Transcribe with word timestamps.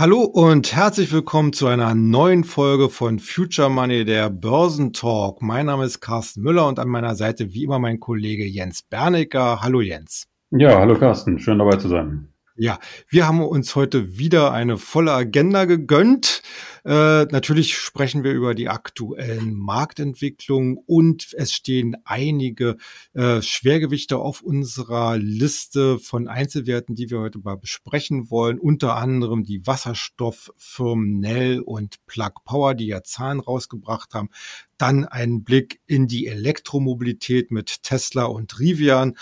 Hallo 0.00 0.20
und 0.20 0.76
herzlich 0.76 1.12
willkommen 1.12 1.52
zu 1.52 1.66
einer 1.66 1.92
neuen 1.92 2.44
Folge 2.44 2.88
von 2.88 3.18
Future 3.18 3.68
Money, 3.68 4.04
der 4.04 4.30
Börsentalk. 4.30 5.42
Mein 5.42 5.66
Name 5.66 5.86
ist 5.86 5.98
Carsten 5.98 6.40
Müller 6.42 6.68
und 6.68 6.78
an 6.78 6.86
meiner 6.86 7.16
Seite 7.16 7.52
wie 7.52 7.64
immer 7.64 7.80
mein 7.80 7.98
Kollege 7.98 8.46
Jens 8.46 8.84
Bernecker. 8.84 9.60
Hallo 9.60 9.80
Jens. 9.80 10.28
Ja, 10.52 10.78
hallo 10.78 10.96
Carsten, 10.96 11.40
schön 11.40 11.58
dabei 11.58 11.78
zu 11.78 11.88
sein. 11.88 12.28
Ja, 12.60 12.80
wir 13.08 13.28
haben 13.28 13.40
uns 13.40 13.76
heute 13.76 14.18
wieder 14.18 14.52
eine 14.52 14.78
volle 14.78 15.12
Agenda 15.12 15.64
gegönnt. 15.64 16.42
Äh, 16.84 17.26
natürlich 17.26 17.76
sprechen 17.76 18.24
wir 18.24 18.32
über 18.32 18.56
die 18.56 18.68
aktuellen 18.68 19.54
Marktentwicklungen 19.54 20.76
und 20.84 21.34
es 21.34 21.52
stehen 21.52 21.96
einige 22.04 22.76
äh, 23.12 23.42
Schwergewichte 23.42 24.18
auf 24.18 24.40
unserer 24.40 25.18
Liste 25.18 26.00
von 26.00 26.26
Einzelwerten, 26.26 26.96
die 26.96 27.10
wir 27.10 27.20
heute 27.20 27.38
mal 27.38 27.56
besprechen 27.56 28.28
wollen. 28.28 28.58
Unter 28.58 28.96
anderem 28.96 29.44
die 29.44 29.64
Wasserstofffirmen 29.64 31.20
Nell 31.20 31.60
und 31.60 32.04
Plug 32.06 32.42
Power, 32.44 32.74
die 32.74 32.88
ja 32.88 33.04
Zahlen 33.04 33.38
rausgebracht 33.38 34.14
haben. 34.14 34.30
Dann 34.78 35.04
ein 35.04 35.44
Blick 35.44 35.80
in 35.86 36.08
die 36.08 36.26
Elektromobilität 36.26 37.52
mit 37.52 37.84
Tesla 37.84 38.24
und 38.24 38.58
Rivian 38.58 39.16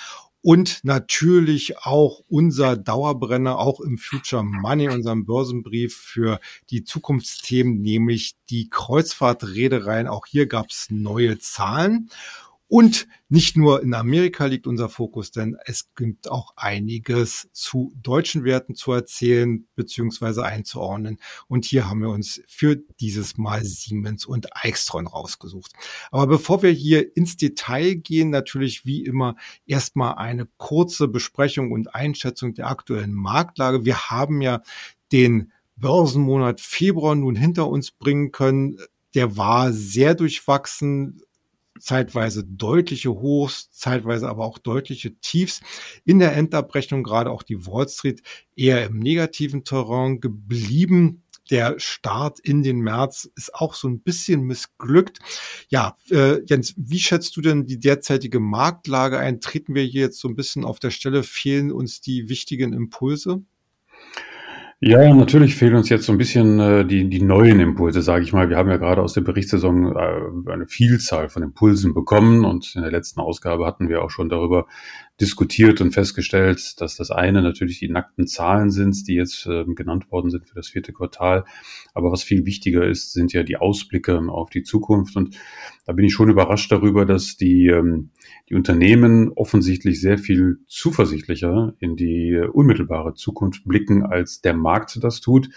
und 0.46 0.84
natürlich 0.84 1.78
auch 1.78 2.22
unser 2.28 2.76
Dauerbrenner, 2.76 3.58
auch 3.58 3.80
im 3.80 3.98
Future 3.98 4.44
Money, 4.44 4.88
unserem 4.88 5.26
Börsenbrief 5.26 5.96
für 5.96 6.38
die 6.70 6.84
Zukunftsthemen, 6.84 7.82
nämlich 7.82 8.36
die 8.48 8.70
Kreuzfahrtreedereien. 8.70 10.06
Auch 10.06 10.24
hier 10.26 10.46
gab 10.46 10.66
es 10.70 10.86
neue 10.88 11.40
Zahlen. 11.40 12.10
Und 12.68 13.06
nicht 13.28 13.56
nur 13.56 13.82
in 13.82 13.94
Amerika 13.94 14.46
liegt 14.46 14.66
unser 14.66 14.88
Fokus, 14.88 15.30
denn 15.30 15.56
es 15.66 15.94
gibt 15.94 16.28
auch 16.28 16.52
einiges 16.56 17.48
zu 17.52 17.92
deutschen 18.02 18.42
Werten 18.42 18.74
zu 18.74 18.90
erzählen 18.90 19.68
bzw. 19.76 20.42
einzuordnen. 20.42 21.18
Und 21.46 21.64
hier 21.64 21.88
haben 21.88 22.00
wir 22.00 22.10
uns 22.10 22.42
für 22.48 22.76
dieses 23.00 23.36
Mal 23.36 23.64
Siemens 23.64 24.26
und 24.26 24.48
Eichstron 24.56 25.06
rausgesucht. 25.06 25.72
Aber 26.10 26.26
bevor 26.26 26.64
wir 26.64 26.70
hier 26.70 27.16
ins 27.16 27.36
Detail 27.36 27.94
gehen, 27.94 28.30
natürlich 28.30 28.84
wie 28.84 29.04
immer 29.04 29.36
erstmal 29.66 30.16
eine 30.16 30.48
kurze 30.56 31.06
Besprechung 31.06 31.70
und 31.70 31.94
Einschätzung 31.94 32.54
der 32.54 32.66
aktuellen 32.66 33.14
Marktlage. 33.14 33.84
Wir 33.84 34.10
haben 34.10 34.40
ja 34.40 34.62
den 35.12 35.52
Börsenmonat 35.76 36.60
Februar 36.60 37.14
nun 37.14 37.36
hinter 37.36 37.68
uns 37.68 37.92
bringen 37.92 38.32
können. 38.32 38.78
Der 39.14 39.36
war 39.36 39.72
sehr 39.72 40.14
durchwachsen, 40.14 41.22
zeitweise 41.80 42.44
deutliche 42.44 43.10
Hochs, 43.10 43.70
zeitweise 43.70 44.28
aber 44.28 44.44
auch 44.44 44.58
deutliche 44.58 45.14
Tiefs. 45.20 45.60
In 46.04 46.18
der 46.18 46.36
Endabrechnung 46.36 47.02
gerade 47.02 47.30
auch 47.30 47.42
die 47.42 47.66
Wall 47.66 47.88
Street 47.88 48.22
eher 48.54 48.86
im 48.86 48.98
negativen 48.98 49.64
Terrain 49.64 50.20
geblieben. 50.20 51.22
Der 51.50 51.78
Start 51.78 52.40
in 52.40 52.62
den 52.62 52.80
März 52.80 53.30
ist 53.36 53.54
auch 53.54 53.74
so 53.74 53.86
ein 53.88 54.00
bisschen 54.00 54.42
missglückt. 54.42 55.20
Ja, 55.68 55.96
äh, 56.10 56.42
Jens, 56.44 56.74
wie 56.76 56.98
schätzt 56.98 57.36
du 57.36 57.40
denn 57.40 57.66
die 57.66 57.78
derzeitige 57.78 58.40
Marktlage 58.40 59.18
ein? 59.18 59.40
Treten 59.40 59.74
wir 59.74 59.84
hier 59.84 60.02
jetzt 60.02 60.18
so 60.18 60.28
ein 60.28 60.34
bisschen 60.34 60.64
auf 60.64 60.80
der 60.80 60.90
Stelle? 60.90 61.22
Fehlen 61.22 61.70
uns 61.70 62.00
die 62.00 62.28
wichtigen 62.28 62.72
Impulse? 62.72 63.42
Ja, 64.80 65.14
natürlich 65.14 65.56
fehlen 65.56 65.76
uns 65.76 65.88
jetzt 65.88 66.04
so 66.04 66.12
ein 66.12 66.18
bisschen 66.18 66.60
äh, 66.60 66.84
die, 66.84 67.08
die 67.08 67.22
neuen 67.22 67.60
Impulse, 67.60 68.02
sage 68.02 68.24
ich 68.24 68.34
mal. 68.34 68.50
Wir 68.50 68.58
haben 68.58 68.68
ja 68.68 68.76
gerade 68.76 69.02
aus 69.02 69.14
der 69.14 69.22
Berichtssaison 69.22 69.96
äh, 69.96 70.52
eine 70.52 70.66
Vielzahl 70.66 71.30
von 71.30 71.42
Impulsen 71.42 71.94
bekommen 71.94 72.44
und 72.44 72.74
in 72.76 72.82
der 72.82 72.90
letzten 72.90 73.20
Ausgabe 73.20 73.64
hatten 73.64 73.88
wir 73.88 74.02
auch 74.02 74.10
schon 74.10 74.28
darüber 74.28 74.66
diskutiert 75.20 75.80
und 75.80 75.92
festgestellt, 75.92 76.80
dass 76.80 76.96
das 76.96 77.10
eine 77.10 77.40
natürlich 77.40 77.78
die 77.78 77.88
nackten 77.88 78.26
Zahlen 78.26 78.70
sind, 78.70 79.08
die 79.08 79.14
jetzt 79.14 79.46
äh, 79.46 79.64
genannt 79.64 80.10
worden 80.12 80.30
sind 80.30 80.46
für 80.46 80.54
das 80.54 80.68
vierte 80.68 80.92
Quartal. 80.92 81.44
Aber 81.94 82.12
was 82.12 82.22
viel 82.22 82.44
wichtiger 82.44 82.86
ist, 82.86 83.14
sind 83.14 83.32
ja 83.32 83.42
die 83.42 83.56
Ausblicke 83.56 84.18
auf 84.28 84.50
die 84.50 84.62
Zukunft. 84.62 85.16
Und 85.16 85.36
da 85.86 85.94
bin 85.94 86.04
ich 86.04 86.12
schon 86.12 86.28
überrascht 86.28 86.70
darüber, 86.70 87.06
dass 87.06 87.38
die, 87.38 87.68
ähm, 87.68 88.10
die 88.50 88.54
Unternehmen 88.54 89.32
offensichtlich 89.32 90.00
sehr 90.00 90.18
viel 90.18 90.58
zuversichtlicher 90.66 91.74
in 91.78 91.96
die 91.96 92.38
unmittelbare 92.52 93.14
Zukunft 93.14 93.64
blicken, 93.64 94.04
als 94.04 94.42
der 94.42 94.54
Markt 94.54 95.02
das 95.02 95.22
tut. 95.22 95.48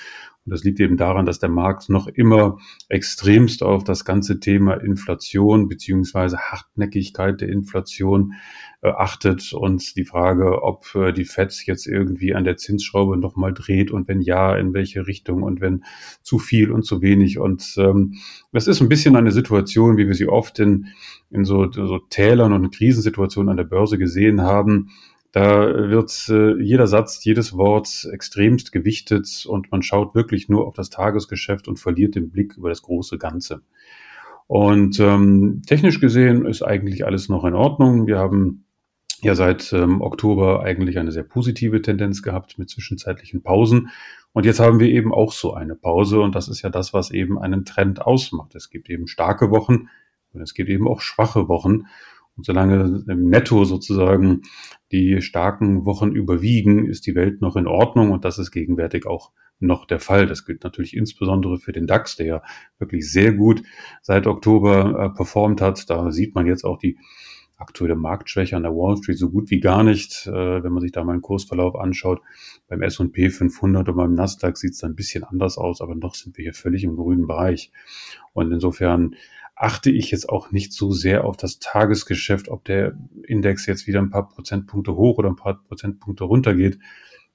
Und 0.45 0.53
das 0.53 0.63
liegt 0.63 0.79
eben 0.79 0.97
daran, 0.97 1.25
dass 1.25 1.39
der 1.39 1.49
Markt 1.49 1.89
noch 1.89 2.07
immer 2.07 2.57
extremst 2.87 3.61
auf 3.61 3.83
das 3.83 4.05
ganze 4.05 4.39
Thema 4.39 4.75
Inflation 4.75 5.67
beziehungsweise 5.67 6.39
Hartnäckigkeit 6.39 7.41
der 7.41 7.49
Inflation 7.49 8.33
äh, 8.81 8.89
achtet 8.89 9.51
und 9.53 9.95
die 9.97 10.05
Frage, 10.05 10.63
ob 10.63 10.95
äh, 10.95 11.11
die 11.11 11.25
FED 11.25 11.65
jetzt 11.65 11.85
irgendwie 11.85 12.33
an 12.33 12.45
der 12.45 12.57
Zinsschraube 12.57 13.17
nochmal 13.17 13.53
dreht 13.53 13.91
und 13.91 14.07
wenn 14.07 14.21
ja, 14.21 14.55
in 14.55 14.73
welche 14.73 15.05
Richtung 15.05 15.43
und 15.43 15.59
wenn 15.59 15.83
zu 16.21 16.39
viel 16.39 16.71
und 16.71 16.83
zu 16.83 17.01
wenig. 17.01 17.39
Und 17.39 17.75
ähm, 17.77 18.15
das 18.53 18.67
ist 18.67 18.81
ein 18.81 18.89
bisschen 18.89 19.15
eine 19.17 19.31
Situation, 19.31 19.97
wie 19.97 20.07
wir 20.07 20.15
sie 20.15 20.29
oft 20.29 20.59
in, 20.59 20.87
in 21.29 21.43
so, 21.43 21.69
so 21.71 21.99
Tälern 22.09 22.53
und 22.53 22.73
Krisensituationen 22.73 23.49
an 23.49 23.57
der 23.57 23.65
Börse 23.65 23.97
gesehen 23.97 24.41
haben, 24.41 24.91
da 25.31 25.89
wird 25.89 26.27
äh, 26.29 26.59
jeder 26.61 26.87
Satz, 26.87 27.23
jedes 27.23 27.55
Wort 27.55 28.07
extremst 28.11 28.71
gewichtet 28.71 29.45
und 29.47 29.71
man 29.71 29.83
schaut 29.83 30.15
wirklich 30.15 30.49
nur 30.49 30.65
auf 30.65 30.73
das 30.73 30.89
Tagesgeschäft 30.89 31.67
und 31.67 31.77
verliert 31.77 32.15
den 32.15 32.31
Blick 32.31 32.57
über 32.57 32.69
das 32.69 32.81
große 32.81 33.17
Ganze. 33.17 33.61
Und 34.47 34.99
ähm, 34.99 35.61
technisch 35.67 35.99
gesehen 35.99 36.47
ist 36.47 36.63
eigentlich 36.63 37.05
alles 37.05 37.29
noch 37.29 37.45
in 37.45 37.53
Ordnung. 37.53 38.07
Wir 38.07 38.17
haben 38.17 38.65
ja 39.21 39.35
seit 39.35 39.71
ähm, 39.73 40.01
Oktober 40.01 40.63
eigentlich 40.63 40.97
eine 40.97 41.11
sehr 41.11 41.23
positive 41.23 41.81
Tendenz 41.83 42.23
gehabt 42.23 42.57
mit 42.57 42.69
zwischenzeitlichen 42.69 43.43
Pausen. 43.43 43.89
Und 44.33 44.47
jetzt 44.47 44.59
haben 44.59 44.79
wir 44.79 44.87
eben 44.87 45.13
auch 45.13 45.33
so 45.33 45.53
eine 45.53 45.75
Pause 45.75 46.21
und 46.21 46.33
das 46.33 46.47
ist 46.47 46.63
ja 46.63 46.69
das, 46.69 46.93
was 46.93 47.11
eben 47.11 47.37
einen 47.37 47.65
Trend 47.65 48.01
ausmacht. 48.01 48.55
Es 48.55 48.71
gibt 48.71 48.89
eben 48.89 49.07
starke 49.07 49.51
Wochen 49.51 49.89
und 50.33 50.41
es 50.41 50.55
gibt 50.55 50.69
eben 50.69 50.87
auch 50.87 51.01
schwache 51.01 51.47
Wochen. 51.47 51.85
Und 52.39 52.45
solange 52.45 53.03
im 53.09 53.29
Netto 53.29 53.65
sozusagen 53.65 54.43
die 54.93 55.21
starken 55.21 55.83
Wochen 55.83 56.13
überwiegen, 56.13 56.87
ist 56.87 57.05
die 57.05 57.13
Welt 57.13 57.41
noch 57.41 57.57
in 57.57 57.67
Ordnung 57.67 58.11
und 58.11 58.23
das 58.23 58.39
ist 58.39 58.51
gegenwärtig 58.51 59.05
auch 59.05 59.33
noch 59.59 59.85
der 59.85 59.99
Fall. 59.99 60.25
Das 60.25 60.45
gilt 60.45 60.63
natürlich 60.63 60.95
insbesondere 60.95 61.57
für 61.57 61.73
den 61.73 61.85
DAX, 61.85 62.15
der 62.15 62.25
ja 62.25 62.41
wirklich 62.77 63.11
sehr 63.11 63.33
gut 63.33 63.61
seit 64.01 64.25
Oktober 64.25 65.07
äh, 65.11 65.17
performt 65.17 65.59
hat. 65.59 65.89
Da 65.89 66.13
sieht 66.13 66.33
man 66.33 66.47
jetzt 66.47 66.63
auch 66.63 66.77
die 66.77 66.97
aktuelle 67.57 67.97
Marktschwäche 67.97 68.55
an 68.55 68.63
der 68.63 68.71
Wall 68.71 68.95
Street 68.95 69.17
so 69.17 69.29
gut 69.29 69.51
wie 69.51 69.59
gar 69.59 69.83
nicht. 69.83 70.25
Äh, 70.25 70.63
wenn 70.63 70.71
man 70.71 70.79
sich 70.79 70.93
da 70.93 71.03
mal 71.03 71.11
einen 71.11 71.21
Kursverlauf 71.21 71.75
anschaut, 71.75 72.21
beim 72.69 72.81
S&P 72.81 73.29
500 73.29 73.89
und 73.89 73.97
beim 73.97 74.13
Nasdaq 74.13 74.57
sieht 74.57 74.75
es 74.75 74.83
ein 74.85 74.95
bisschen 74.95 75.25
anders 75.25 75.57
aus, 75.57 75.81
aber 75.81 75.93
noch 75.93 76.15
sind 76.15 76.37
wir 76.37 76.43
hier 76.43 76.53
völlig 76.53 76.85
im 76.85 76.95
grünen 76.95 77.27
Bereich. 77.27 77.73
Und 78.31 78.49
insofern 78.53 79.15
achte 79.59 79.91
ich 79.91 80.09
jetzt 80.09 80.29
auch 80.29 80.51
nicht 80.51 80.71
so 80.71 80.91
sehr 80.91 81.25
auf 81.25 81.35
das 81.35 81.59
Tagesgeschäft, 81.59 82.47
ob 82.47 82.63
der 82.63 82.97
Index 83.27 83.65
jetzt 83.65 83.87
wieder 83.87 83.99
ein 83.99 84.09
paar 84.09 84.29
Prozentpunkte 84.29 84.95
hoch 84.95 85.17
oder 85.17 85.29
ein 85.29 85.35
paar 85.35 85.61
Prozentpunkte 85.61 86.23
runter 86.23 86.55
geht. 86.55 86.79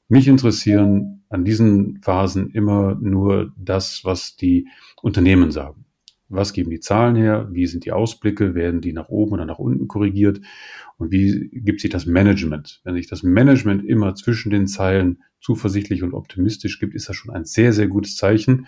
Mich 0.09 0.27
interessieren 0.27 1.23
an 1.29 1.45
diesen 1.45 2.01
Phasen 2.01 2.51
immer 2.51 2.95
nur 2.95 3.53
das, 3.59 4.01
was 4.05 4.37
die 4.37 4.69
Unternehmen 5.03 5.51
sagen. 5.51 5.85
Was 6.31 6.55
geben 6.55 6.71
die 6.71 6.81
Zahlen 6.81 7.15
her? 7.15 7.49
Wie 7.53 7.67
sind 7.67 7.85
die 7.85 7.93
Ausblicke? 7.93 8.55
Werden 8.55 8.81
die 8.81 8.95
nach 8.95 9.11
oben 9.11 9.33
oder 9.33 9.45
nach 9.45 9.59
unten 9.59 9.87
korrigiert? 9.87 10.41
Und 10.97 11.13
wie 11.13 11.51
gibt 11.53 11.83
sich 11.83 11.91
das 11.91 12.07
Management? 12.07 12.81
Wenn 12.85 12.95
sich 12.95 13.07
das 13.07 13.23
Management 13.23 13.85
immer 13.85 14.15
zwischen 14.15 14.51
den 14.51 14.67
Zeilen 14.67 15.23
zuversichtlich 15.41 16.03
und 16.03 16.15
optimistisch 16.15 16.81
gibt, 16.81 16.95
ist 16.95 17.11
das 17.11 17.17
schon 17.17 17.35
ein 17.35 17.45
sehr, 17.45 17.75
sehr 17.75 17.89
gutes 17.89 18.17
Zeichen. 18.17 18.67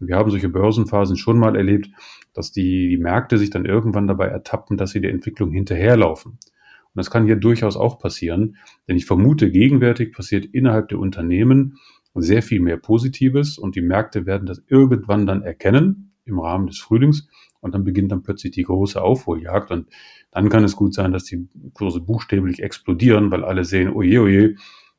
Wir 0.00 0.16
haben 0.16 0.30
solche 0.30 0.48
Börsenphasen 0.48 1.16
schon 1.16 1.38
mal 1.38 1.56
erlebt, 1.56 1.90
dass 2.32 2.52
die, 2.52 2.88
die 2.88 2.98
Märkte 2.98 3.38
sich 3.38 3.50
dann 3.50 3.64
irgendwann 3.64 4.06
dabei 4.06 4.26
ertappen, 4.26 4.76
dass 4.76 4.90
sie 4.90 5.00
der 5.00 5.10
Entwicklung 5.10 5.50
hinterherlaufen. 5.50 6.32
Und 6.32 6.94
das 6.94 7.10
kann 7.10 7.26
hier 7.26 7.36
durchaus 7.36 7.76
auch 7.76 7.98
passieren, 7.98 8.56
denn 8.86 8.96
ich 8.96 9.06
vermute, 9.06 9.50
gegenwärtig 9.50 10.12
passiert 10.12 10.46
innerhalb 10.46 10.88
der 10.88 10.98
Unternehmen 10.98 11.78
sehr 12.14 12.42
viel 12.42 12.60
mehr 12.60 12.76
Positives 12.76 13.58
und 13.58 13.76
die 13.76 13.80
Märkte 13.80 14.26
werden 14.26 14.46
das 14.46 14.62
irgendwann 14.66 15.26
dann 15.26 15.42
erkennen 15.42 16.12
im 16.24 16.38
Rahmen 16.40 16.66
des 16.66 16.78
Frühlings 16.78 17.28
und 17.60 17.74
dann 17.74 17.84
beginnt 17.84 18.12
dann 18.12 18.22
plötzlich 18.22 18.52
die 18.52 18.62
große 18.62 19.00
Aufholjagd 19.00 19.70
und 19.70 19.88
dann 20.30 20.48
kann 20.48 20.64
es 20.64 20.76
gut 20.76 20.94
sein, 20.94 21.12
dass 21.12 21.24
die 21.24 21.48
Kurse 21.74 22.00
buchstäblich 22.00 22.62
explodieren, 22.62 23.30
weil 23.30 23.44
alle 23.44 23.64
sehen, 23.64 23.92
oje, 23.92 24.20
oje, 24.20 24.56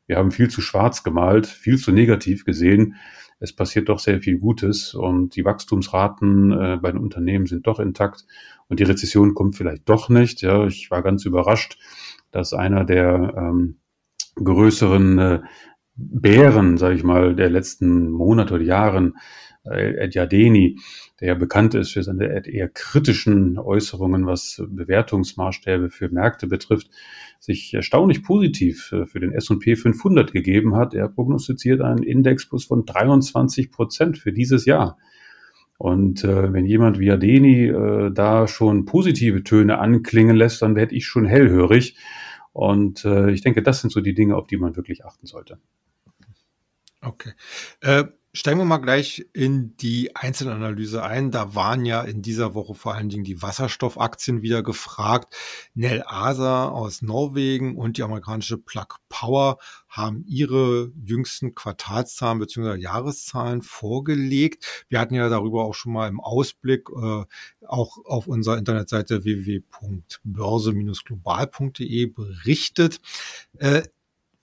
wir 0.08 0.18
haben 0.18 0.32
viel 0.32 0.50
zu 0.50 0.62
schwarz 0.62 1.04
gemalt, 1.04 1.46
viel 1.46 1.78
zu 1.78 1.92
negativ 1.92 2.46
gesehen 2.46 2.96
es 3.40 3.54
passiert 3.54 3.90
doch 3.90 4.00
sehr 4.00 4.22
viel 4.22 4.38
Gutes 4.38 4.94
und 4.94 5.36
die 5.36 5.46
Wachstumsraten 5.46 6.52
äh, 6.52 6.78
bei 6.82 6.92
den 6.92 7.00
Unternehmen 7.00 7.46
sind 7.46 7.68
doch 7.68 7.80
intakt 7.80 8.26
und 8.68 8.80
die 8.80 8.84
Rezession 8.84 9.34
kommt 9.34 9.56
vielleicht 9.56 9.88
doch 9.88 10.10
nicht. 10.10 10.42
Ja, 10.42 10.66
ich 10.66 10.92
war 10.92 11.02
ganz 11.02 11.26
überrascht, 11.26 11.78
dass 12.32 12.54
einer 12.54 12.84
der 12.84 13.34
ähm, 13.38 13.78
größeren 14.36 15.20
äh, 15.20 15.40
Bären, 15.96 16.78
sage 16.78 16.96
ich 16.96 17.04
mal, 17.04 17.36
der 17.36 17.50
letzten 17.50 18.10
Monate 18.10 18.54
oder 18.54 18.64
Jahren, 18.64 19.18
Ed 19.70 20.16
Yardeni, 20.16 20.80
der 21.20 21.30
ja 21.30 21.34
bekannt 21.36 21.76
ist 21.76 21.92
für 21.92 22.04
seine 22.04 22.46
eher 22.48 22.70
kritischen 22.70 23.58
Äußerungen, 23.58 24.26
was 24.26 24.62
Bewertungsmaßstäbe 24.68 25.90
für 25.90 26.10
Märkte 26.10 26.48
betrifft, 26.48 26.90
sich 27.40 27.74
erstaunlich 27.74 28.24
positiv 28.24 28.92
äh, 28.92 29.06
für 29.06 29.20
den 29.20 29.34
S&P 29.34 29.76
500 29.76 30.32
gegeben 30.32 30.76
hat. 30.76 30.94
Er 30.94 31.08
prognostiziert 31.10 31.82
einen 31.82 32.04
Index 32.04 32.48
plus 32.48 32.66
von 32.66 32.86
23 32.86 33.72
Prozent 33.72 34.18
für 34.18 34.34
dieses 34.34 34.66
Jahr. 34.66 34.98
Und 35.78 36.26
äh, 36.26 36.52
wenn 36.52 36.66
jemand 36.66 37.00
wie 37.00 37.10
Adeni 37.10 37.68
äh, 37.68 38.12
da 38.12 38.48
schon 38.48 38.84
positive 38.84 39.44
Töne 39.44 39.80
anklingen 39.80 40.36
lässt, 40.36 40.62
dann 40.62 40.76
werde 40.76 40.94
ich 40.94 41.06
schon 41.06 41.26
hellhörig. 41.26 41.96
Und 42.52 43.06
äh, 43.06 43.32
ich 43.32 43.42
denke, 43.42 43.64
das 43.64 43.80
sind 43.80 43.92
so 43.92 44.02
die 44.02 44.14
Dinge, 44.14 44.36
auf 44.36 44.48
die 44.48 44.58
man 44.58 44.76
wirklich 44.76 45.06
achten 45.06 45.26
sollte. 45.26 45.60
Okay. 47.02 47.32
Äh, 47.80 48.06
Steigen 48.32 48.60
wir 48.60 48.66
mal 48.66 48.78
gleich 48.78 49.26
in 49.34 49.76
die 49.78 50.16
Einzelanalyse 50.16 51.02
ein. 51.02 51.32
Da 51.32 51.56
waren 51.56 51.84
ja 51.84 52.04
in 52.04 52.22
dieser 52.22 52.54
Woche 52.54 52.76
vor 52.76 52.94
allen 52.94 53.10
Dingen 53.10 53.24
die 53.24 53.42
Wasserstoffaktien 53.42 54.44
wieder 54.44 54.62
gefragt. 54.62 55.36
Nel 55.74 56.04
Asa 56.06 56.70
aus 56.70 57.02
Norwegen 57.02 57.76
und 57.76 57.98
die 57.98 58.04
amerikanische 58.04 58.60
Plug 58.60 58.86
Power 59.10 59.58
haben 59.88 60.24
ihre 60.28 60.92
jüngsten 61.04 61.56
Quartalszahlen 61.56 62.38
bzw. 62.38 62.76
Jahreszahlen 62.76 63.64
vorgelegt. 63.64 64.86
Wir 64.90 65.00
hatten 65.00 65.16
ja 65.16 65.28
darüber 65.30 65.66
auch 65.66 65.74
schon 65.74 65.94
mal 65.94 66.08
im 66.08 66.20
Ausblick 66.20 66.88
äh, 66.90 67.24
auch 67.66 67.98
auf 68.06 68.28
unserer 68.28 68.60
Internetseite 68.60 69.24
www.börse-global.de 69.24 72.06
berichtet. 72.06 73.02
Äh, 73.58 73.82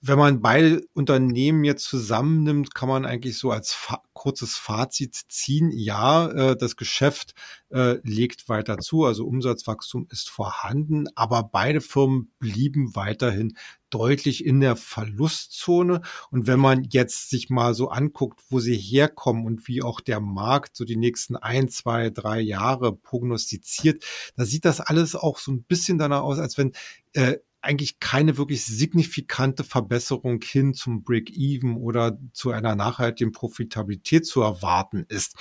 wenn 0.01 0.19
man 0.19 0.41
beide 0.41 0.81
Unternehmen 0.93 1.63
jetzt 1.63 1.85
zusammennimmt, 1.85 2.75
kann 2.75 2.87
man 2.87 3.05
eigentlich 3.05 3.37
so 3.37 3.51
als 3.51 3.73
fa 3.73 4.01
kurzes 4.13 4.55
Fazit 4.55 5.15
ziehen. 5.27 5.71
Ja, 5.71 6.27
äh, 6.29 6.57
das 6.57 6.75
Geschäft 6.75 7.33
äh, 7.69 7.97
legt 8.03 8.49
weiter 8.49 8.77
zu, 8.79 9.05
also 9.05 9.25
Umsatzwachstum 9.25 10.07
ist 10.09 10.29
vorhanden, 10.29 11.05
aber 11.15 11.43
beide 11.43 11.81
Firmen 11.81 12.31
blieben 12.39 12.95
weiterhin 12.95 13.55
deutlich 13.89 14.45
in 14.45 14.59
der 14.59 14.75
Verlustzone. 14.75 16.01
Und 16.31 16.47
wenn 16.47 16.59
man 16.59 16.83
jetzt 16.89 17.29
sich 17.29 17.49
mal 17.49 17.73
so 17.73 17.89
anguckt, 17.89 18.41
wo 18.49 18.59
sie 18.59 18.77
herkommen 18.77 19.45
und 19.45 19.67
wie 19.67 19.83
auch 19.83 20.01
der 20.01 20.19
Markt 20.19 20.75
so 20.75 20.85
die 20.85 20.97
nächsten 20.97 21.35
ein, 21.35 21.69
zwei, 21.69 22.09
drei 22.09 22.39
Jahre 22.39 22.95
prognostiziert, 22.95 24.03
da 24.35 24.45
sieht 24.45 24.65
das 24.65 24.79
alles 24.79 25.15
auch 25.15 25.37
so 25.37 25.51
ein 25.51 25.63
bisschen 25.63 25.97
danach 25.97 26.21
aus, 26.21 26.39
als 26.39 26.57
wenn 26.57 26.73
äh, 27.13 27.37
eigentlich 27.67 27.99
keine 27.99 28.37
wirklich 28.37 28.65
signifikante 28.65 29.63
Verbesserung 29.63 30.41
hin 30.41 30.73
zum 30.73 31.03
Break-Even 31.03 31.77
oder 31.77 32.17
zu 32.33 32.51
einer 32.51 32.75
nachhaltigen 32.75 33.31
Profitabilität 33.31 34.25
zu 34.25 34.41
erwarten 34.41 35.05
ist. 35.09 35.35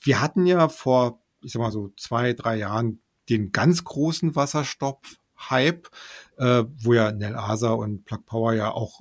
Wir 0.00 0.20
hatten 0.20 0.46
ja 0.46 0.68
vor, 0.68 1.22
ich 1.42 1.52
sag 1.52 1.60
mal 1.60 1.72
so 1.72 1.92
zwei, 1.96 2.32
drei 2.32 2.56
Jahren 2.56 3.00
den 3.28 3.50
ganz 3.52 3.84
großen 3.84 4.36
Wasserstoff-Hype, 4.36 5.88
äh, 6.38 6.64
wo 6.78 6.94
ja 6.94 7.12
Nel 7.12 7.34
Asa 7.34 7.70
und 7.70 8.04
Plug 8.04 8.24
Power 8.24 8.54
ja 8.54 8.70
auch 8.70 9.00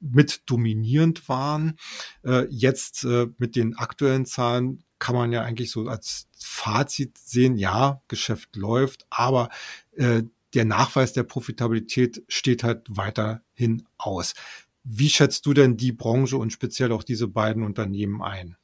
mit 0.00 0.42
dominierend 0.46 1.28
waren. 1.28 1.78
Äh, 2.24 2.46
jetzt 2.50 3.04
äh, 3.04 3.28
mit 3.38 3.54
den 3.54 3.76
aktuellen 3.76 4.26
Zahlen 4.26 4.82
kann 4.98 5.14
man 5.14 5.32
ja 5.32 5.42
eigentlich 5.42 5.70
so 5.70 5.86
als 5.86 6.28
Fazit 6.38 7.16
sehen, 7.18 7.56
ja, 7.56 8.02
Geschäft 8.08 8.56
läuft, 8.56 9.06
aber 9.10 9.48
äh, 9.96 10.22
der 10.54 10.64
Nachweis 10.64 11.12
der 11.12 11.22
Profitabilität 11.22 12.22
steht 12.28 12.64
halt 12.64 12.86
weiterhin 12.88 13.84
aus. 13.98 14.34
Wie 14.82 15.08
schätzt 15.08 15.46
du 15.46 15.54
denn 15.54 15.76
die 15.76 15.92
Branche 15.92 16.36
und 16.36 16.52
speziell 16.52 16.92
auch 16.92 17.02
diese 17.02 17.28
beiden 17.28 17.62
Unternehmen 17.62 18.22
ein? 18.22 18.56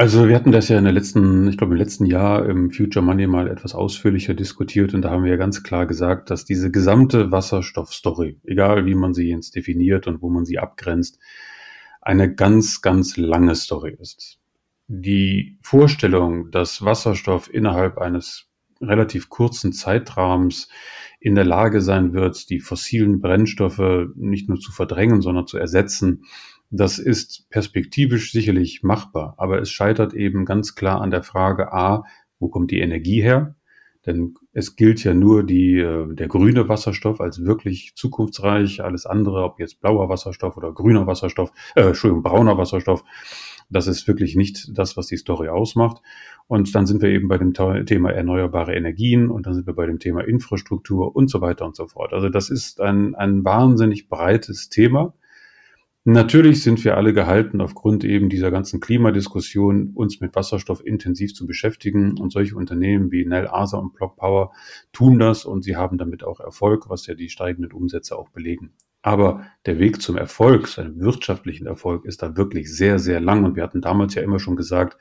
Also 0.00 0.28
wir 0.28 0.34
hatten 0.34 0.50
das 0.50 0.68
ja 0.68 0.78
in 0.78 0.84
der 0.84 0.94
letzten, 0.94 1.46
ich 1.48 1.58
glaube 1.58 1.74
im 1.74 1.78
letzten 1.78 2.06
Jahr 2.06 2.46
im 2.46 2.70
Future 2.70 3.04
Money 3.04 3.26
mal 3.26 3.48
etwas 3.48 3.74
ausführlicher 3.74 4.32
diskutiert 4.32 4.94
und 4.94 5.02
da 5.02 5.10
haben 5.10 5.24
wir 5.24 5.30
ja 5.30 5.36
ganz 5.36 5.62
klar 5.62 5.84
gesagt, 5.84 6.30
dass 6.30 6.46
diese 6.46 6.70
gesamte 6.70 7.30
Wasserstoffstory, 7.30 8.40
egal 8.44 8.86
wie 8.86 8.94
man 8.94 9.12
sie 9.12 9.28
jetzt 9.28 9.54
definiert 9.56 10.06
und 10.06 10.22
wo 10.22 10.30
man 10.30 10.46
sie 10.46 10.58
abgrenzt, 10.58 11.18
eine 12.00 12.34
ganz, 12.34 12.80
ganz 12.80 13.18
lange 13.18 13.54
Story 13.54 13.94
ist. 14.00 14.38
Die 14.88 15.58
Vorstellung, 15.60 16.50
dass 16.50 16.82
Wasserstoff 16.82 17.52
innerhalb 17.52 17.98
eines 17.98 18.46
relativ 18.80 19.28
kurzen 19.28 19.72
Zeitrahmens 19.72 20.68
in 21.20 21.34
der 21.34 21.44
Lage 21.44 21.82
sein 21.82 22.14
wird, 22.14 22.48
die 22.48 22.60
fossilen 22.60 23.20
Brennstoffe 23.20 24.08
nicht 24.16 24.48
nur 24.48 24.58
zu 24.58 24.72
verdrängen, 24.72 25.20
sondern 25.20 25.46
zu 25.46 25.58
ersetzen. 25.58 26.24
Das 26.70 26.98
ist 26.98 27.48
perspektivisch 27.50 28.32
sicherlich 28.32 28.82
machbar, 28.82 29.34
aber 29.36 29.60
es 29.60 29.70
scheitert 29.70 30.14
eben 30.14 30.44
ganz 30.44 30.74
klar 30.74 31.00
an 31.00 31.10
der 31.10 31.22
Frage 31.22 31.72
A, 31.72 32.04
wo 32.38 32.48
kommt 32.48 32.70
die 32.70 32.80
Energie 32.80 33.20
her? 33.20 33.54
Denn 34.06 34.34
es 34.52 34.76
gilt 34.76 35.04
ja 35.04 35.12
nur 35.12 35.44
die, 35.44 35.78
äh, 35.78 36.14
der 36.14 36.26
grüne 36.28 36.68
Wasserstoff 36.70 37.20
als 37.20 37.44
wirklich 37.44 37.92
zukunftsreich. 37.96 38.82
Alles 38.82 39.04
andere, 39.04 39.44
ob 39.44 39.60
jetzt 39.60 39.80
blauer 39.80 40.08
Wasserstoff 40.08 40.56
oder 40.56 40.72
grüner 40.72 41.06
Wasserstoff, 41.06 41.52
äh, 41.74 41.82
Entschuldigung, 41.82 42.22
brauner 42.22 42.56
Wasserstoff, 42.56 43.04
das 43.70 43.86
ist 43.86 44.06
wirklich 44.08 44.36
nicht 44.36 44.76
das, 44.76 44.96
was 44.96 45.06
die 45.06 45.16
Story 45.16 45.48
ausmacht. 45.48 46.02
Und 46.48 46.74
dann 46.74 46.86
sind 46.86 47.00
wir 47.02 47.08
eben 47.08 47.28
bei 47.28 47.38
dem 47.38 47.54
Thema 47.54 48.10
erneuerbare 48.10 48.74
Energien 48.74 49.30
und 49.30 49.46
dann 49.46 49.54
sind 49.54 49.66
wir 49.66 49.74
bei 49.74 49.86
dem 49.86 50.00
Thema 50.00 50.26
Infrastruktur 50.26 51.14
und 51.14 51.30
so 51.30 51.40
weiter 51.40 51.64
und 51.64 51.76
so 51.76 51.86
fort. 51.86 52.12
Also 52.12 52.28
das 52.28 52.50
ist 52.50 52.80
ein, 52.80 53.14
ein 53.14 53.44
wahnsinnig 53.44 54.08
breites 54.08 54.68
Thema. 54.68 55.14
Natürlich 56.04 56.62
sind 56.62 56.82
wir 56.82 56.96
alle 56.96 57.12
gehalten, 57.12 57.60
aufgrund 57.60 58.04
eben 58.04 58.30
dieser 58.30 58.50
ganzen 58.50 58.80
Klimadiskussion 58.80 59.90
uns 59.94 60.20
mit 60.20 60.34
Wasserstoff 60.34 60.84
intensiv 60.84 61.34
zu 61.34 61.46
beschäftigen. 61.46 62.18
Und 62.18 62.32
solche 62.32 62.56
Unternehmen 62.56 63.12
wie 63.12 63.24
Nel 63.26 63.46
Asa 63.48 63.76
und 63.78 63.92
Block 63.92 64.16
Power 64.16 64.50
tun 64.92 65.18
das 65.18 65.44
und 65.44 65.62
sie 65.62 65.76
haben 65.76 65.98
damit 65.98 66.24
auch 66.24 66.40
Erfolg, 66.40 66.88
was 66.88 67.06
ja 67.06 67.14
die 67.14 67.28
steigenden 67.28 67.72
Umsätze 67.72 68.18
auch 68.18 68.30
belegen. 68.30 68.72
Aber 69.02 69.46
der 69.66 69.78
Weg 69.78 70.02
zum 70.02 70.16
Erfolg, 70.16 70.68
seinem 70.68 71.00
wirtschaftlichen 71.00 71.66
Erfolg, 71.66 72.04
ist 72.04 72.22
da 72.22 72.36
wirklich 72.36 72.74
sehr, 72.74 72.98
sehr 72.98 73.20
lang. 73.20 73.44
Und 73.44 73.56
wir 73.56 73.62
hatten 73.62 73.80
damals 73.80 74.14
ja 74.14 74.22
immer 74.22 74.38
schon 74.38 74.56
gesagt, 74.56 74.98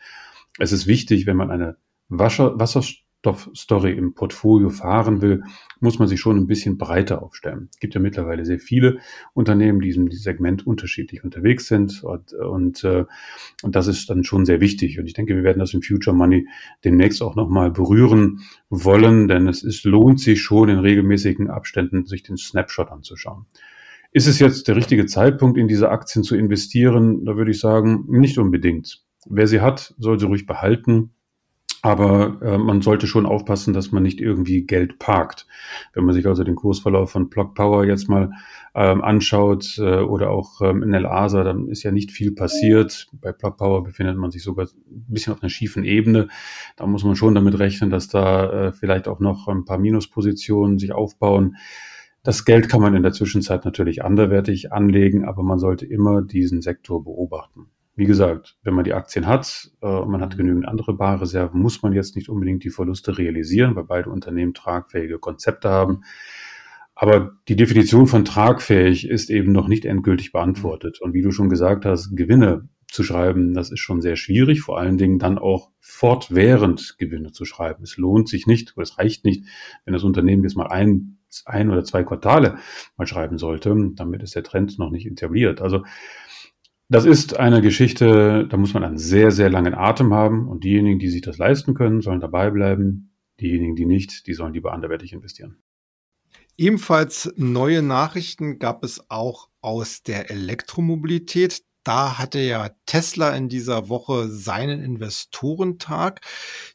es 0.57 0.71
ist 0.71 0.87
wichtig, 0.87 1.25
wenn 1.25 1.37
man 1.37 1.51
eine 1.51 1.77
Wasser, 2.07 2.57
Wasserstoffstory 2.57 3.91
im 3.91 4.13
Portfolio 4.13 4.69
fahren 4.69 5.21
will, 5.21 5.43
muss 5.79 5.99
man 5.99 6.07
sich 6.07 6.19
schon 6.19 6.37
ein 6.37 6.47
bisschen 6.47 6.77
breiter 6.77 7.21
aufstellen. 7.21 7.69
Es 7.71 7.79
gibt 7.79 7.93
ja 7.93 8.01
mittlerweile 8.01 8.45
sehr 8.45 8.59
viele 8.59 8.99
Unternehmen, 9.33 9.79
die 9.79 9.89
in 9.89 10.07
diesem 10.07 10.11
Segment 10.11 10.65
unterschiedlich 10.65 11.23
unterwegs 11.23 11.67
sind 11.67 12.03
und, 12.03 12.33
und, 12.33 12.83
äh, 12.83 13.05
und 13.63 13.75
das 13.75 13.87
ist 13.87 14.09
dann 14.09 14.23
schon 14.23 14.45
sehr 14.45 14.59
wichtig. 14.61 14.99
Und 14.99 15.05
ich 15.05 15.13
denke, 15.13 15.35
wir 15.35 15.43
werden 15.43 15.59
das 15.59 15.73
im 15.73 15.81
Future 15.81 16.15
Money 16.15 16.47
demnächst 16.83 17.21
auch 17.21 17.35
nochmal 17.35 17.69
berühren 17.71 18.41
wollen, 18.69 19.27
denn 19.27 19.47
es 19.47 19.63
ist, 19.63 19.83
lohnt 19.83 20.19
sich 20.19 20.41
schon 20.41 20.69
in 20.69 20.79
regelmäßigen 20.79 21.49
Abständen, 21.49 22.05
sich 22.05 22.23
den 22.23 22.37
Snapshot 22.37 22.89
anzuschauen. 22.89 23.45
Ist 24.11 24.27
es 24.27 24.39
jetzt 24.39 24.67
der 24.67 24.75
richtige 24.75 25.05
Zeitpunkt, 25.05 25.57
in 25.57 25.67
diese 25.67 25.89
Aktien 25.89 26.23
zu 26.23 26.35
investieren? 26.35 27.25
Da 27.25 27.35
würde 27.35 27.51
ich 27.51 27.59
sagen, 27.59 28.05
nicht 28.07 28.37
unbedingt. 28.37 29.03
Wer 29.29 29.47
sie 29.47 29.61
hat, 29.61 29.93
soll 29.99 30.19
sie 30.19 30.25
ruhig 30.25 30.47
behalten. 30.47 31.11
Aber 31.81 32.41
äh, 32.41 32.57
man 32.57 32.81
sollte 32.81 33.07
schon 33.07 33.25
aufpassen, 33.25 33.73
dass 33.73 33.93
man 33.93 34.03
nicht 34.03 34.19
irgendwie 34.19 34.63
Geld 34.63 34.99
parkt. 34.99 35.47
Wenn 35.93 36.03
man 36.03 36.13
sich 36.13 36.25
also 36.25 36.43
den 36.43 36.55
Kursverlauf 36.55 37.11
von 37.11 37.29
Plug 37.29 37.53
Power 37.53 37.85
jetzt 37.85 38.09
mal 38.09 38.31
ähm, 38.75 39.01
anschaut 39.01 39.77
äh, 39.77 39.99
oder 39.99 40.29
auch 40.29 40.59
ähm, 40.61 40.83
in 40.83 40.93
Asa, 40.93 41.43
dann 41.43 41.69
ist 41.69 41.83
ja 41.83 41.91
nicht 41.91 42.11
viel 42.11 42.33
passiert. 42.33 43.07
Bei 43.13 43.31
Plug 43.31 43.51
Power 43.51 43.83
befindet 43.83 44.17
man 44.17 44.29
sich 44.31 44.43
sogar 44.43 44.65
ein 44.65 45.05
bisschen 45.07 45.31
auf 45.33 45.41
einer 45.41 45.49
schiefen 45.49 45.85
Ebene. 45.85 46.27
Da 46.75 46.85
muss 46.85 47.05
man 47.05 47.15
schon 47.15 47.35
damit 47.35 47.57
rechnen, 47.59 47.89
dass 47.89 48.09
da 48.09 48.67
äh, 48.67 48.71
vielleicht 48.73 49.07
auch 49.07 49.21
noch 49.21 49.47
ein 49.47 49.63
paar 49.63 49.77
Minuspositionen 49.77 50.79
sich 50.79 50.91
aufbauen. 50.91 51.55
Das 52.29 52.45
Geld 52.45 52.69
kann 52.69 52.81
man 52.81 52.93
in 52.93 53.01
der 53.01 53.11
Zwischenzeit 53.11 53.65
natürlich 53.65 54.03
anderwertig 54.03 54.71
anlegen, 54.71 55.25
aber 55.25 55.41
man 55.41 55.57
sollte 55.57 55.87
immer 55.87 56.21
diesen 56.21 56.61
Sektor 56.61 57.03
beobachten. 57.03 57.71
Wie 57.95 58.05
gesagt, 58.05 58.55
wenn 58.61 58.75
man 58.75 58.83
die 58.83 58.93
Aktien 58.93 59.25
hat 59.25 59.71
äh, 59.81 59.87
und 59.87 60.11
man 60.11 60.21
hat 60.21 60.35
mhm. 60.35 60.37
genügend 60.37 60.67
andere 60.67 60.93
Barreserven, 60.93 61.59
muss 61.59 61.81
man 61.81 61.91
jetzt 61.91 62.15
nicht 62.15 62.29
unbedingt 62.29 62.63
die 62.63 62.69
Verluste 62.69 63.17
realisieren, 63.17 63.75
weil 63.75 63.85
beide 63.85 64.11
Unternehmen 64.11 64.53
tragfähige 64.53 65.17
Konzepte 65.17 65.69
haben. 65.69 66.01
Aber 66.93 67.31
die 67.47 67.55
Definition 67.55 68.05
von 68.05 68.25
tragfähig 68.25 69.09
ist 69.09 69.31
eben 69.31 69.51
noch 69.51 69.67
nicht 69.67 69.85
endgültig 69.85 70.31
beantwortet. 70.31 71.01
Und 71.01 71.15
wie 71.15 71.23
du 71.23 71.31
schon 71.31 71.49
gesagt 71.49 71.83
hast, 71.85 72.15
Gewinne 72.15 72.69
zu 72.91 73.01
schreiben, 73.01 73.55
das 73.55 73.71
ist 73.71 73.79
schon 73.79 74.01
sehr 74.01 74.17
schwierig, 74.17 74.61
vor 74.61 74.77
allen 74.77 74.99
Dingen 74.99 75.17
dann 75.17 75.39
auch 75.39 75.71
fortwährend 75.79 76.97
Gewinne 76.99 77.31
zu 77.31 77.45
schreiben. 77.45 77.81
Es 77.81 77.97
lohnt 77.97 78.29
sich 78.29 78.45
nicht, 78.45 78.77
oder 78.77 78.83
es 78.83 78.99
reicht 78.99 79.25
nicht, 79.25 79.45
wenn 79.85 79.93
das 79.93 80.03
Unternehmen 80.03 80.43
jetzt 80.43 80.55
mal 80.55 80.67
ein, 80.67 81.18
ein 81.45 81.69
oder 81.69 81.83
zwei 81.83 82.03
Quartale 82.03 82.57
mal 82.97 83.07
schreiben 83.07 83.37
sollte. 83.37 83.75
Damit 83.95 84.23
ist 84.23 84.35
der 84.35 84.43
Trend 84.43 84.79
noch 84.79 84.89
nicht 84.89 85.05
etabliert. 85.05 85.61
Also 85.61 85.83
das 86.89 87.05
ist 87.05 87.37
eine 87.37 87.61
Geschichte, 87.61 88.47
da 88.49 88.57
muss 88.57 88.73
man 88.73 88.83
einen 88.83 88.97
sehr, 88.97 89.29
sehr 89.29 89.49
langen 89.49 89.75
Atem 89.75 90.13
haben 90.13 90.47
und 90.47 90.63
diejenigen, 90.63 90.97
die 90.97 91.09
sich 91.09 91.21
das 91.21 91.37
leisten 91.37 91.75
können, 91.75 92.01
sollen 92.01 92.19
dabei 92.19 92.49
bleiben. 92.49 93.15
Diejenigen, 93.39 93.75
die 93.75 93.85
nicht, 93.85 94.25
die 94.27 94.33
sollen 94.33 94.53
lieber 94.53 94.73
anderweitig 94.73 95.13
investieren. 95.13 95.57
Ebenfalls 96.57 97.31
neue 97.37 97.81
Nachrichten 97.81 98.59
gab 98.59 98.83
es 98.83 99.09
auch 99.09 99.49
aus 99.61 100.03
der 100.03 100.29
Elektromobilität. 100.29 101.63
Da 101.89 102.19
hatte 102.19 102.37
ja 102.37 102.69
Tesla 102.85 103.35
in 103.35 103.49
dieser 103.49 103.89
Woche 103.89 104.29
seinen 104.29 104.83
Investorentag. 104.83 106.21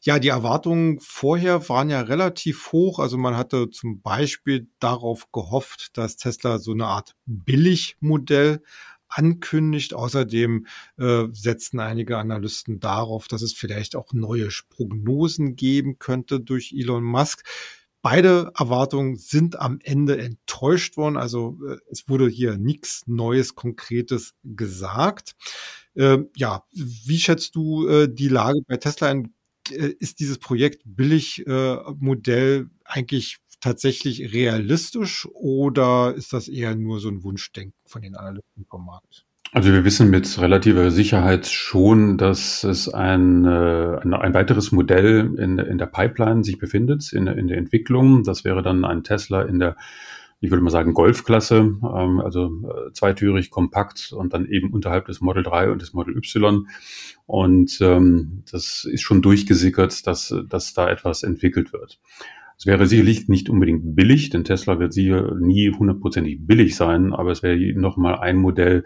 Ja, 0.01 0.19
die 0.19 0.27
Erwartungen 0.27 0.99
vorher 0.99 1.69
waren 1.69 1.89
ja 1.89 2.01
relativ 2.01 2.73
hoch. 2.73 2.99
Also 2.99 3.17
man 3.17 3.37
hatte 3.37 3.69
zum 3.69 4.01
Beispiel 4.01 4.67
darauf 4.79 5.31
gehofft, 5.31 5.97
dass 5.97 6.17
Tesla 6.17 6.59
so 6.59 6.73
eine 6.73 6.87
Art 6.87 7.15
Billigmodell 7.25 8.61
ankündigt. 9.07 9.93
Außerdem 9.93 10.67
äh, 10.97 11.27
setzen 11.31 11.79
einige 11.79 12.17
Analysten 12.17 12.81
darauf, 12.81 13.29
dass 13.29 13.41
es 13.41 13.53
vielleicht 13.53 13.95
auch 13.95 14.11
neue 14.11 14.49
Prognosen 14.67 15.55
geben 15.55 15.97
könnte 15.97 16.41
durch 16.41 16.73
Elon 16.77 17.05
Musk. 17.05 17.45
Beide 18.05 18.51
Erwartungen 18.55 19.15
sind 19.15 19.59
am 19.59 19.79
Ende 19.83 20.19
enttäuscht 20.19 20.95
worden. 20.95 21.17
Also 21.17 21.57
äh, 21.67 21.77
es 21.89 22.07
wurde 22.07 22.29
hier 22.29 22.55
nichts 22.55 23.01
Neues, 23.07 23.55
Konkretes 23.55 24.35
gesagt. 24.43 25.35
Äh, 25.95 26.19
ja, 26.35 26.63
wie 26.71 27.17
schätzt 27.17 27.55
du 27.55 27.87
äh, 27.87 28.07
die 28.07 28.27
Lage 28.27 28.59
bei 28.67 28.77
Tesla 28.77 29.07
ein? 29.07 29.33
Äh, 29.71 29.95
ist 29.97 30.19
dieses 30.19 30.37
Projekt 30.37 30.83
Billigmodell 30.85 32.59
äh, 32.59 32.65
eigentlich 32.83 33.37
tatsächlich 33.59 34.31
realistisch 34.31 35.27
oder 35.33 36.13
ist 36.13 36.31
das 36.31 36.47
eher 36.47 36.75
nur 36.75 36.99
so 36.99 37.09
ein 37.09 37.23
Wunschdenken 37.23 37.73
von 37.87 38.03
den 38.03 38.15
Analysten 38.15 38.67
vom 38.69 38.85
Markt? 38.85 39.24
Also 39.55 39.71
wir 39.71 39.85
wissen 39.85 40.09
mit 40.09 40.37
relativer 40.41 40.91
Sicherheit 40.91 41.47
schon, 41.47 42.17
dass 42.17 42.65
es 42.65 42.89
ein, 42.93 43.45
äh, 43.45 43.99
ein, 44.01 44.13
ein 44.13 44.33
weiteres 44.33 44.73
Modell 44.73 45.33
in, 45.37 45.59
in 45.59 45.77
der 45.77 45.85
Pipeline 45.85 46.43
sich 46.43 46.57
befindet, 46.57 47.13
in, 47.13 47.27
in 47.27 47.47
der 47.47 47.57
Entwicklung. 47.57 48.23
Das 48.23 48.43
wäre 48.43 48.61
dann 48.61 48.83
ein 48.83 49.05
Tesla 49.05 49.43
in 49.43 49.59
der, 49.59 49.77
ich 50.41 50.51
würde 50.51 50.61
mal 50.61 50.71
sagen, 50.71 50.93
Golfklasse, 50.93 51.59
ähm, 51.59 52.19
also 52.19 52.47
äh, 52.47 52.91
zweitürig, 52.91 53.49
kompakt 53.49 54.11
und 54.11 54.33
dann 54.33 54.45
eben 54.45 54.71
unterhalb 54.71 55.05
des 55.05 55.21
Model 55.21 55.43
3 55.43 55.71
und 55.71 55.81
des 55.81 55.93
Model 55.93 56.17
Y. 56.17 56.67
Und 57.25 57.79
ähm, 57.79 58.43
das 58.51 58.83
ist 58.83 59.03
schon 59.03 59.21
durchgesickert, 59.21 60.05
dass, 60.05 60.35
dass 60.49 60.73
da 60.73 60.89
etwas 60.89 61.23
entwickelt 61.23 61.71
wird. 61.71 62.01
Es 62.57 62.65
wäre 62.65 62.87
sicherlich 62.87 63.27
nicht 63.27 63.49
unbedingt 63.49 63.95
billig, 63.95 64.29
denn 64.29 64.43
Tesla 64.43 64.79
wird 64.79 64.93
sicher 64.93 65.35
nie 65.39 65.71
hundertprozentig 65.71 66.39
billig 66.41 66.75
sein, 66.75 67.13
aber 67.13 67.31
es 67.31 67.43
wäre 67.43 67.57
nochmal 67.77 68.19
ein 68.19 68.37
Modell, 68.37 68.85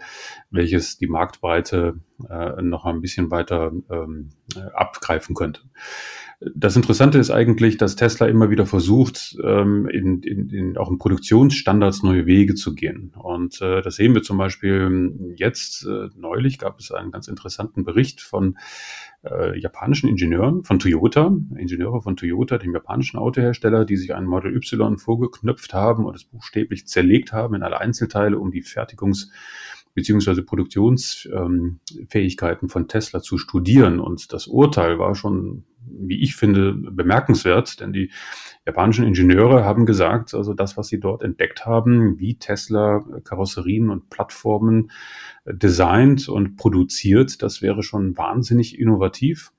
welches 0.50 0.98
die 0.98 1.08
Marktbreite 1.08 2.00
äh, 2.30 2.62
noch 2.62 2.86
ein 2.86 3.02
bisschen 3.02 3.32
weiter 3.32 3.72
ähm, 3.90 4.30
abgreifen 4.74 5.36
könnte. 5.36 5.62
Das 6.56 6.78
Interessante 6.78 7.18
ist 7.18 7.32
eigentlich, 7.32 7.76
dass 7.76 7.98
Tesla 7.98 8.26
immer 8.28 8.50
wieder 8.50 8.66
versucht, 8.66 9.38
ähm, 9.44 9.90
in, 9.90 10.24
in, 10.24 10.50
in, 10.50 10.78
auch 10.78 10.90
in 10.90 10.98
Produktionsstandards 10.98 12.02
neue 12.02 12.26
Wege 12.26 12.56
zu 12.56 12.76
gehen. 12.76 13.12
Und 13.18 13.62
äh, 13.62 13.82
das 13.82 13.96
sehen 13.96 14.14
wir 14.14 14.24
zum 14.24 14.38
Beispiel 14.38 15.34
jetzt. 15.36 15.86
Äh, 15.86 16.08
neulich 16.16 16.58
gab 16.58 16.80
es 16.80 16.94
einen 16.94 17.12
ganz 17.12 17.28
interessanten 17.28 17.84
Bericht 17.84 18.22
von 18.22 18.58
äh, 19.24 19.60
japanischen 19.60 20.08
Ingenieuren 20.08 20.64
von 20.64 20.80
Toyota, 20.80 21.36
Ingenieure 21.58 22.02
von 22.02 22.16
Toyota, 22.16 22.58
dem 22.58 22.74
japanischen 22.74 23.18
Autohersteller, 23.20 23.84
die 23.84 23.98
sich 23.98 24.16
ein 24.16 24.26
Model 24.26 24.56
Y 24.56 24.98
vorgeknüpft 24.98 25.74
haben 25.74 26.06
und 26.06 26.16
es 26.16 26.24
buchstäblich 26.24 26.88
zerlegt 26.88 27.34
haben 27.34 27.56
in 27.56 27.64
alle 27.64 27.82
Einzelteile, 27.82 28.40
um 28.40 28.52
die 28.52 28.64
Fertigungs- 28.64 29.28
beziehungsweise 29.93 30.43
Produktionsfähigkeiten 30.43 32.69
von 32.69 32.88
Tesla 32.88 33.22
zu 33.22 33.38
studieren. 33.38 34.00
Und 34.00 34.34
das 34.34 34.48
Urteil 34.48 34.98
war 35.00 35.15
schon, 35.15 35.65
wie 35.86 36.22
ich 36.22 36.36
finde, 36.36 36.74
bemerkenswert, 36.74 37.79
denn 37.79 37.93
die 37.93 38.12
japanischen 38.65 39.05
Ingenieure 39.05 39.63
haben 39.65 39.86
gesagt, 39.86 40.34
also 40.34 40.53
das, 40.53 40.77
was 40.77 40.88
sie 40.88 41.00
dort 41.00 41.24
entdeckt 41.24 41.65
haben, 41.65 42.19
wie 42.19 42.36
Tesla 42.36 43.03
Karosserien 43.24 43.89
und 43.89 44.10
Plattformen 44.10 44.91
designt 45.46 46.29
und 46.29 46.55
produziert, 46.55 47.41
das 47.41 47.62
wäre 47.62 47.84
schon 47.84 48.17
wahnsinnig 48.17 48.79
innovativ 48.79 49.51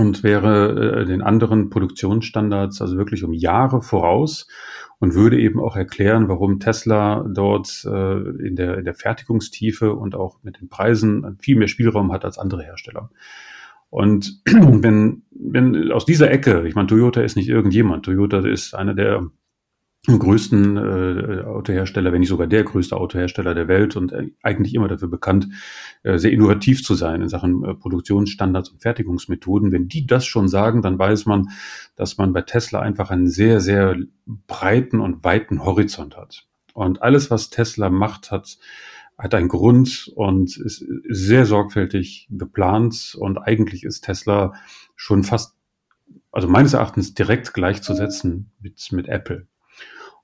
und 0.00 0.22
wäre 0.22 1.00
äh, 1.00 1.04
den 1.04 1.22
anderen 1.22 1.70
Produktionsstandards 1.70 2.80
also 2.80 2.96
wirklich 2.96 3.24
um 3.24 3.32
Jahre 3.32 3.82
voraus 3.82 4.46
und 4.98 5.14
würde 5.14 5.38
eben 5.38 5.60
auch 5.60 5.76
erklären, 5.76 6.28
warum 6.28 6.60
Tesla 6.60 7.24
dort 7.28 7.84
äh, 7.84 8.18
in, 8.46 8.56
der, 8.56 8.78
in 8.78 8.84
der 8.84 8.94
Fertigungstiefe 8.94 9.94
und 9.94 10.14
auch 10.14 10.38
mit 10.42 10.60
den 10.60 10.68
Preisen 10.68 11.36
viel 11.40 11.56
mehr 11.56 11.68
Spielraum 11.68 12.12
hat 12.12 12.24
als 12.24 12.38
andere 12.38 12.62
Hersteller. 12.62 13.10
Und 13.90 14.42
wenn, 14.46 15.22
wenn 15.30 15.90
aus 15.92 16.06
dieser 16.06 16.30
Ecke, 16.30 16.66
ich 16.66 16.74
meine, 16.74 16.88
Toyota 16.88 17.20
ist 17.20 17.36
nicht 17.36 17.48
irgendjemand, 17.48 18.04
Toyota 18.04 18.38
ist 18.40 18.74
einer 18.74 18.94
der 18.94 19.30
größten 20.06 20.76
äh, 20.76 21.42
Autohersteller, 21.44 22.12
wenn 22.12 22.20
nicht 22.20 22.28
sogar 22.28 22.46
der 22.46 22.64
größte 22.64 22.96
Autohersteller 22.96 23.54
der 23.54 23.68
Welt 23.68 23.96
und 23.96 24.12
äh, 24.12 24.30
eigentlich 24.42 24.74
immer 24.74 24.88
dafür 24.88 25.08
bekannt, 25.08 25.48
äh, 26.02 26.18
sehr 26.18 26.32
innovativ 26.32 26.84
zu 26.84 26.94
sein 26.94 27.22
in 27.22 27.28
Sachen 27.28 27.64
äh, 27.64 27.74
Produktionsstandards 27.74 28.70
und 28.70 28.82
Fertigungsmethoden. 28.82 29.72
Wenn 29.72 29.88
die 29.88 30.06
das 30.06 30.26
schon 30.26 30.48
sagen, 30.48 30.82
dann 30.82 30.98
weiß 30.98 31.26
man, 31.26 31.48
dass 31.96 32.18
man 32.18 32.32
bei 32.32 32.42
Tesla 32.42 32.80
einfach 32.80 33.10
einen 33.10 33.28
sehr, 33.28 33.60
sehr 33.60 33.96
breiten 34.26 35.00
und 35.00 35.24
weiten 35.24 35.64
Horizont 35.64 36.16
hat. 36.16 36.46
Und 36.72 37.02
alles, 37.02 37.30
was 37.30 37.50
Tesla 37.50 37.90
macht, 37.90 38.30
hat 38.30 38.58
hat 39.18 39.34
einen 39.34 39.48
Grund 39.48 40.12
und 40.14 40.56
ist 40.58 40.84
sehr 41.08 41.46
sorgfältig 41.46 42.28
geplant 42.30 43.16
und 43.18 43.38
eigentlich 43.38 43.84
ist 43.84 44.02
Tesla 44.02 44.52
schon 44.94 45.24
fast, 45.24 45.56
also 46.32 46.48
meines 46.48 46.74
Erachtens 46.74 47.14
direkt 47.14 47.54
gleichzusetzen 47.54 48.52
mit, 48.60 48.86
mit 48.92 49.08
Apple. 49.08 49.46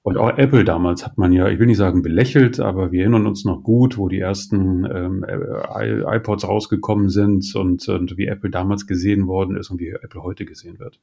Und 0.04 0.16
auch 0.16 0.36
Apple 0.36 0.64
damals 0.64 1.04
hat 1.04 1.16
man 1.16 1.32
ja, 1.32 1.48
ich 1.48 1.60
will 1.60 1.68
nicht 1.68 1.76
sagen 1.76 2.02
belächelt, 2.02 2.58
aber 2.58 2.90
wir 2.90 3.02
erinnern 3.02 3.26
uns 3.26 3.44
noch 3.44 3.62
gut, 3.62 3.98
wo 3.98 4.08
die 4.08 4.18
ersten 4.18 4.84
ähm, 4.84 5.24
iPods 5.24 6.46
rausgekommen 6.48 7.08
sind 7.08 7.54
und, 7.54 7.88
und 7.88 8.16
wie 8.16 8.26
Apple 8.26 8.50
damals 8.50 8.88
gesehen 8.88 9.28
worden 9.28 9.56
ist 9.56 9.70
und 9.70 9.78
wie 9.78 9.90
Apple 9.90 10.24
heute 10.24 10.44
gesehen 10.44 10.80
wird. 10.80 10.98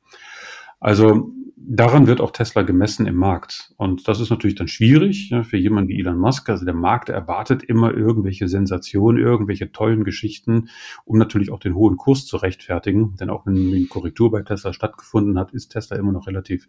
Also 0.79 1.31
daran 1.55 2.07
wird 2.07 2.19
auch 2.19 2.31
Tesla 2.31 2.63
gemessen 2.63 3.05
im 3.05 3.15
Markt. 3.15 3.73
Und 3.77 4.07
das 4.07 4.19
ist 4.19 4.29
natürlich 4.29 4.55
dann 4.55 4.67
schwierig 4.67 5.29
ja, 5.29 5.43
für 5.43 5.57
jemanden 5.57 5.89
wie 5.89 5.99
Elon 5.99 6.17
Musk. 6.17 6.49
Also 6.49 6.65
der 6.65 6.73
Markt 6.73 7.09
erwartet 7.09 7.63
immer 7.63 7.93
irgendwelche 7.93 8.47
Sensationen, 8.47 9.21
irgendwelche 9.21 9.71
tollen 9.71 10.03
Geschichten, 10.03 10.69
um 11.05 11.17
natürlich 11.17 11.51
auch 11.51 11.59
den 11.59 11.75
hohen 11.75 11.97
Kurs 11.97 12.25
zu 12.25 12.37
rechtfertigen. 12.37 13.15
Denn 13.17 13.29
auch 13.29 13.45
wenn 13.45 13.55
die 13.55 13.87
Korrektur 13.87 14.31
bei 14.31 14.41
Tesla 14.41 14.73
stattgefunden 14.73 15.37
hat, 15.37 15.51
ist 15.51 15.69
Tesla 15.69 15.97
immer 15.97 16.11
noch 16.11 16.27
relativ 16.27 16.67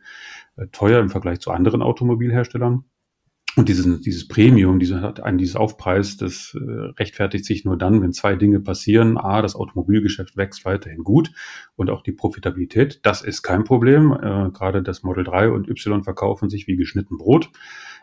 äh, 0.56 0.66
teuer 0.68 1.00
im 1.00 1.08
Vergleich 1.08 1.40
zu 1.40 1.50
anderen 1.50 1.82
Automobilherstellern. 1.82 2.84
Und 3.60 3.68
dieses, 3.68 4.00
dieses 4.00 4.26
Premium, 4.26 4.78
diese, 4.78 5.22
ein, 5.22 5.36
dieses 5.36 5.54
Aufpreis, 5.54 6.16
das 6.16 6.56
äh, 6.58 6.70
rechtfertigt 6.98 7.44
sich 7.44 7.66
nur 7.66 7.76
dann, 7.76 8.00
wenn 8.00 8.14
zwei 8.14 8.34
Dinge 8.34 8.58
passieren. 8.58 9.18
A, 9.18 9.42
das 9.42 9.54
Automobilgeschäft 9.54 10.34
wächst 10.38 10.64
weiterhin 10.64 11.04
gut 11.04 11.30
und 11.76 11.90
auch 11.90 12.02
die 12.02 12.12
Profitabilität. 12.12 13.00
Das 13.02 13.20
ist 13.20 13.42
kein 13.42 13.64
Problem. 13.64 14.12
Äh, 14.12 14.50
gerade 14.52 14.82
das 14.82 15.02
Model 15.02 15.24
3 15.24 15.50
und 15.50 15.68
Y 15.68 16.02
verkaufen 16.02 16.48
sich 16.48 16.68
wie 16.68 16.76
geschnitten 16.76 17.18
Brot 17.18 17.50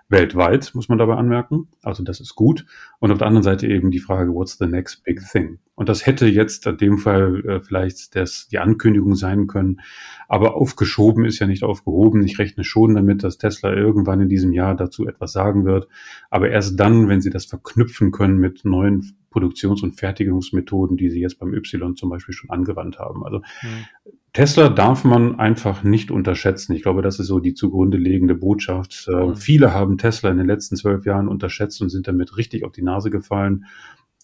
weltweit, 0.10 0.72
muss 0.74 0.88
man 0.88 0.98
dabei 0.98 1.16
anmerken. 1.16 1.68
Also 1.84 2.04
das 2.04 2.20
ist 2.20 2.36
gut. 2.36 2.66
Und 3.00 3.12
auf 3.12 3.18
der 3.18 3.28
anderen 3.28 3.44
Seite 3.44 3.68
eben 3.68 3.92
die 3.92 4.00
Frage, 4.00 4.34
what's 4.34 4.58
the 4.58 4.66
next 4.66 5.04
big 5.04 5.22
thing? 5.32 5.60
Und 5.76 5.90
das 5.90 6.06
hätte 6.06 6.28
jetzt 6.28 6.66
in 6.66 6.78
dem 6.78 6.98
Fall 6.98 7.44
äh, 7.46 7.60
vielleicht 7.62 8.16
das, 8.16 8.48
die 8.48 8.60
Ankündigung 8.60 9.16
sein 9.16 9.48
können. 9.48 9.82
Aber 10.28 10.56
aufgeschoben 10.56 11.26
ist 11.26 11.40
ja 11.40 11.48
nicht 11.48 11.64
aufgehoben. 11.64 12.24
Ich 12.24 12.40
rechne 12.40 12.64
schon 12.64 12.96
damit, 12.96 13.24
dass 13.24 13.38
Tesla 13.38 13.74
irgendwann 13.74 14.22
in 14.22 14.30
diesem 14.30 14.54
Jahr 14.54 14.76
dazu 14.76 15.08
etwas 15.08 15.34
sagen 15.34 15.66
wird. 15.66 15.88
Aber 16.30 16.50
erst 16.50 16.80
dann, 16.80 17.10
wenn 17.10 17.22
sie 17.22 17.30
das 17.30 17.46
verknüpfen 17.46 18.12
können 18.12 18.38
mit 18.38 18.64
neuen 18.64 19.18
Produktions- 19.30 19.84
und 19.84 20.00
Fertigungsmethoden, 20.00 20.98
die 20.98 21.10
sie 21.10 21.20
jetzt 21.20 21.38
beim 21.38 21.54
Y 21.54 21.96
zum 21.96 22.10
Beispiel 22.10 22.34
schon 22.34 22.50
angewandt 22.50 22.98
haben. 22.98 23.24
Also 23.26 23.40
mhm. 23.62 24.14
Tesla 24.38 24.70
darf 24.70 25.04
man 25.04 25.40
einfach 25.40 25.82
nicht 25.82 26.12
unterschätzen. 26.12 26.74
Ich 26.74 26.84
glaube, 26.84 27.02
das 27.02 27.20
ist 27.20 27.26
so 27.26 27.40
die 27.40 27.56
zugrunde 27.56 27.98
liegende 27.98 28.36
Botschaft. 28.36 29.08
Mhm. 29.10 29.36
viele 29.36 29.74
haben 29.74 29.98
Tesla 29.98 30.30
in 30.30 30.38
den 30.38 30.46
letzten 30.46 30.76
zwölf 30.76 31.08
Jahren 31.08 31.28
unterschätzt 31.28 31.82
und 31.82 31.90
sind 31.90 32.08
damit 32.08 32.38
richtig 32.38 32.64
auf 32.64 32.72
die 32.72 32.84
Nase 32.84 33.10
gefallen. 33.10 33.66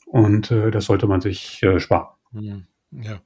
Und 0.05 0.51
äh, 0.51 0.69
das 0.69 0.85
sollte 0.85 1.07
man 1.07 1.19
sich 1.19 1.63
äh, 1.63 1.79
sparen. 1.79 2.09
Ja. 3.01 3.21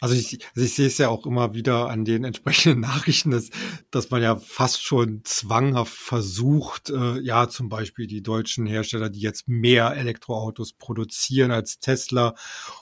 Also 0.00 0.16
ich, 0.16 0.44
also 0.56 0.66
ich 0.66 0.74
sehe 0.74 0.88
es 0.88 0.98
ja 0.98 1.10
auch 1.10 1.26
immer 1.26 1.54
wieder 1.54 1.88
an 1.88 2.04
den 2.04 2.24
entsprechenden 2.24 2.80
Nachrichten, 2.90 3.30
dass, 3.30 3.50
dass 3.92 4.10
man 4.10 4.20
ja 4.20 4.34
fast 4.34 4.82
schon 4.82 5.20
zwanghaft 5.22 5.94
versucht, 5.94 6.90
äh, 6.90 7.20
ja 7.20 7.48
zum 7.48 7.68
Beispiel 7.68 8.08
die 8.08 8.20
deutschen 8.20 8.66
Hersteller, 8.66 9.10
die 9.10 9.20
jetzt 9.20 9.46
mehr 9.46 9.94
Elektroautos 9.94 10.72
produzieren 10.72 11.52
als 11.52 11.78
Tesla. 11.78 12.34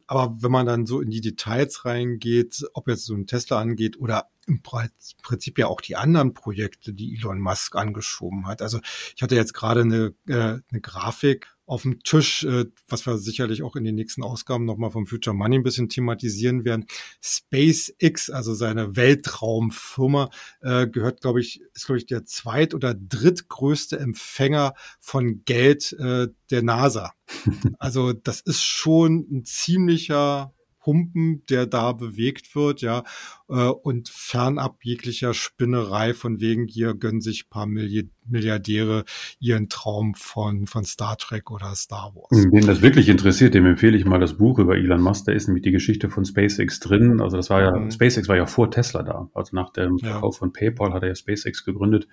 Aber 0.07 0.35
wenn 0.41 0.51
man 0.51 0.65
dann 0.65 0.87
so 0.87 1.03
in 1.03 1.11
die 1.11 1.21
Details 1.21 1.85
reingeht, 1.85 2.65
ob 2.73 2.89
jetzt 2.89 3.05
so 3.05 3.15
ein 3.15 3.27
Tesla 3.27 3.61
angeht 3.61 4.01
oder 4.01 4.31
im 4.47 4.63
Prinzip 4.63 5.59
ja 5.59 5.67
auch 5.67 5.83
die 5.83 5.97
anderen 5.97 6.33
Projekte, 6.33 6.95
die 6.95 7.17
Elon 7.17 7.39
Musk 7.39 7.77
angeschoben 7.77 8.47
hat. 8.47 8.63
Also 8.63 8.81
ich 9.15 9.23
hatte 9.23 9.37
jetzt 9.37 9.53
gerade 9.53 9.83
eine, 9.83 10.15
äh, 10.27 10.61
eine 10.71 10.81
Grafik 10.81 11.55
auf 11.71 11.83
dem 11.83 12.03
Tisch, 12.03 12.43
äh, 12.43 12.65
was 12.89 13.07
wir 13.07 13.17
sicherlich 13.17 13.63
auch 13.63 13.77
in 13.77 13.85
den 13.85 13.95
nächsten 13.95 14.25
Ausgaben 14.25 14.65
nochmal 14.65 14.91
vom 14.91 15.07
Future 15.07 15.37
Money 15.37 15.57
ein 15.57 15.63
bisschen 15.63 15.89
thematisieren 15.89 16.65
werden. 16.65 16.87
SpaceX, 17.23 18.29
also 18.29 18.55
seine 18.55 18.97
Weltraumfirma, 18.97 20.31
äh, 20.63 20.89
gehört, 20.89 21.21
glaube 21.21 21.41
ich, 21.41 21.61
ist, 21.73 21.87
glaube 21.87 21.99
ich, 21.99 22.07
der 22.07 22.25
zweit- 22.25 22.75
oder 22.75 22.95
drittgrößte 22.95 24.01
Empfänger 24.01 24.75
von 24.99 25.45
Geld 25.45 25.93
äh, 25.93 26.29
der 26.51 26.63
NASA. 26.63 27.13
Also 27.79 28.13
das 28.13 28.41
ist 28.41 28.63
schon 28.63 29.27
ein 29.31 29.45
ziemlicher 29.45 30.53
Humpen, 30.85 31.45
der 31.49 31.67
da 31.67 31.93
bewegt 31.93 32.55
wird, 32.55 32.81
ja, 32.81 33.05
äh, 33.49 33.69
und 33.69 34.09
fernab 34.09 34.79
jeglicher 34.83 35.35
Spinnerei 35.35 36.15
von 36.15 36.41
wegen 36.41 36.67
hier 36.67 36.95
gönnen 36.95 37.21
sich 37.21 37.51
paar 37.51 37.67
Milliardäre 37.67 39.05
ihren 39.39 39.69
Traum 39.69 40.15
von, 40.15 40.67
von 40.67 40.85
Star 40.85 41.17
Trek 41.17 41.51
oder 41.51 41.75
Star 41.75 42.13
Wars. 42.15 42.47
Wen 42.51 42.67
das 42.67 42.83
wirklich 42.83 43.09
interessiert, 43.09 43.55
dem 43.55 43.67
empfehle 43.67 43.97
ich 43.97 44.05
mal 44.05 44.21
das 44.21 44.39
Buch 44.39 44.59
über 44.59 44.77
Elon 44.77 45.03
Musk, 45.03 45.27
da 45.27 45.33
ist 45.33 45.49
nämlich 45.49 45.65
die 45.65 45.73
Geschichte 45.73 46.09
von 46.09 46.25
SpaceX 46.25 46.81
drin. 46.81 47.21
Also 47.21 47.37
das 47.37 47.51
war 47.51 47.63
ja, 47.63 47.77
mhm. 47.77 47.91
SpaceX 47.91 48.29
war 48.29 48.37
ja 48.37 48.47
vor 48.47 48.71
Tesla 48.71 49.03
da. 49.03 49.29
Also 49.35 49.57
nach 49.57 49.71
dem 49.73 49.99
Verkauf 49.99 50.35
ja. 50.37 50.39
von 50.39 50.53
PayPal 50.53 50.93
hat 50.93 51.03
er 51.03 51.09
ja 51.09 51.15
SpaceX 51.15 51.65
gegründet 51.65 52.09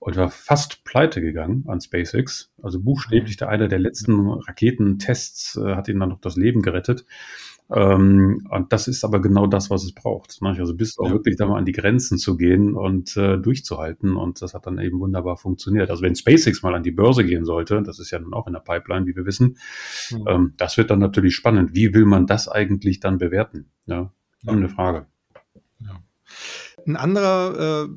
und 0.00 0.16
war 0.16 0.30
fast 0.30 0.84
pleite 0.84 1.20
gegangen 1.20 1.64
an 1.68 1.80
SpaceX. 1.80 2.52
Also 2.60 2.80
buchstäblich 2.80 3.36
mhm. 3.36 3.38
der 3.38 3.48
einer 3.48 3.68
der 3.68 3.78
letzten 3.78 4.28
Raketentests 4.28 5.56
äh, 5.56 5.76
hat 5.76 5.88
ihn 5.88 6.00
dann 6.00 6.08
noch 6.08 6.20
das 6.20 6.36
Leben 6.36 6.62
gerettet. 6.62 7.04
Ähm, 7.70 8.46
und 8.50 8.72
das 8.72 8.88
ist 8.88 9.04
aber 9.04 9.20
genau 9.20 9.46
das, 9.46 9.70
was 9.70 9.84
es 9.84 9.94
braucht. 9.94 10.42
Ne? 10.42 10.50
Also 10.58 10.74
bis 10.74 10.98
auch 10.98 11.06
ja. 11.06 11.12
wirklich 11.12 11.36
da 11.36 11.46
mal 11.46 11.58
an 11.58 11.64
die 11.64 11.72
Grenzen 11.72 12.18
zu 12.18 12.36
gehen 12.36 12.74
und 12.74 13.16
äh, 13.16 13.38
durchzuhalten. 13.38 14.16
Und 14.16 14.42
das 14.42 14.54
hat 14.54 14.66
dann 14.66 14.78
eben 14.78 15.00
wunderbar 15.00 15.36
funktioniert. 15.36 15.90
Also 15.90 16.02
wenn 16.02 16.14
SpaceX 16.14 16.62
mal 16.62 16.74
an 16.74 16.82
die 16.82 16.90
Börse 16.90 17.24
gehen 17.24 17.44
sollte, 17.44 17.82
das 17.82 17.98
ist 17.98 18.10
ja 18.10 18.18
nun 18.18 18.34
auch 18.34 18.46
in 18.46 18.52
der 18.52 18.60
Pipeline, 18.60 19.06
wie 19.06 19.16
wir 19.16 19.24
wissen, 19.24 19.56
mhm. 20.10 20.24
ähm, 20.28 20.54
das 20.56 20.76
wird 20.76 20.90
dann 20.90 20.98
natürlich 20.98 21.34
spannend. 21.34 21.74
Wie 21.74 21.94
will 21.94 22.04
man 22.04 22.26
das 22.26 22.48
eigentlich 22.48 23.00
dann 23.00 23.18
bewerten? 23.18 23.70
Ja, 23.86 24.12
eine 24.46 24.68
Frage. 24.68 25.06
Ja. 25.80 26.02
Ein 26.86 26.96
anderer 26.96 27.84
äh, 27.84 27.88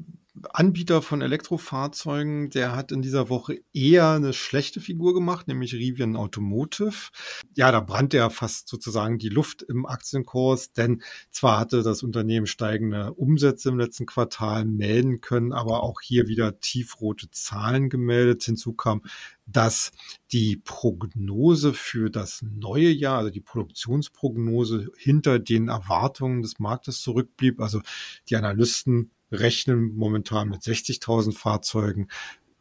Anbieter 0.51 1.01
von 1.01 1.21
Elektrofahrzeugen, 1.21 2.49
der 2.49 2.75
hat 2.75 2.91
in 2.91 3.01
dieser 3.01 3.29
Woche 3.29 3.61
eher 3.73 4.11
eine 4.11 4.33
schlechte 4.33 4.81
Figur 4.81 5.13
gemacht, 5.13 5.47
nämlich 5.47 5.73
Rivian 5.73 6.15
Automotive. 6.15 7.09
Ja, 7.55 7.71
da 7.71 7.79
brannte 7.79 8.17
ja 8.17 8.29
fast 8.29 8.67
sozusagen 8.67 9.17
die 9.17 9.29
Luft 9.29 9.61
im 9.61 9.85
Aktienkurs, 9.85 10.73
denn 10.73 11.01
zwar 11.31 11.59
hatte 11.59 11.83
das 11.83 12.03
Unternehmen 12.03 12.47
steigende 12.47 13.13
Umsätze 13.13 13.69
im 13.69 13.79
letzten 13.79 14.05
Quartal 14.05 14.65
melden 14.65 15.21
können, 15.21 15.53
aber 15.53 15.83
auch 15.83 16.01
hier 16.01 16.27
wieder 16.27 16.59
tiefrote 16.59 17.29
Zahlen 17.31 17.89
gemeldet. 17.89 18.43
Hinzu 18.43 18.73
kam, 18.73 19.03
dass 19.45 19.91
die 20.31 20.57
Prognose 20.57 21.73
für 21.73 22.09
das 22.09 22.41
neue 22.41 22.89
Jahr, 22.89 23.19
also 23.19 23.29
die 23.29 23.41
Produktionsprognose 23.41 24.91
hinter 24.97 25.39
den 25.39 25.67
Erwartungen 25.67 26.41
des 26.41 26.59
Marktes 26.59 27.01
zurückblieb. 27.01 27.61
Also 27.61 27.81
die 28.29 28.35
Analysten 28.35 29.11
rechnen 29.31 29.95
momentan 29.95 30.49
mit 30.49 30.61
60.000 30.61 31.33
Fahrzeugen. 31.33 32.07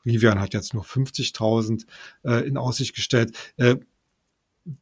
Rivian 0.05 0.41
hat 0.41 0.55
jetzt 0.55 0.75
nur 0.75 0.85
50.000 0.85 1.87
äh, 2.25 2.47
in 2.47 2.57
Aussicht 2.57 2.95
gestellt. 2.95 3.37
Äh, 3.57 3.77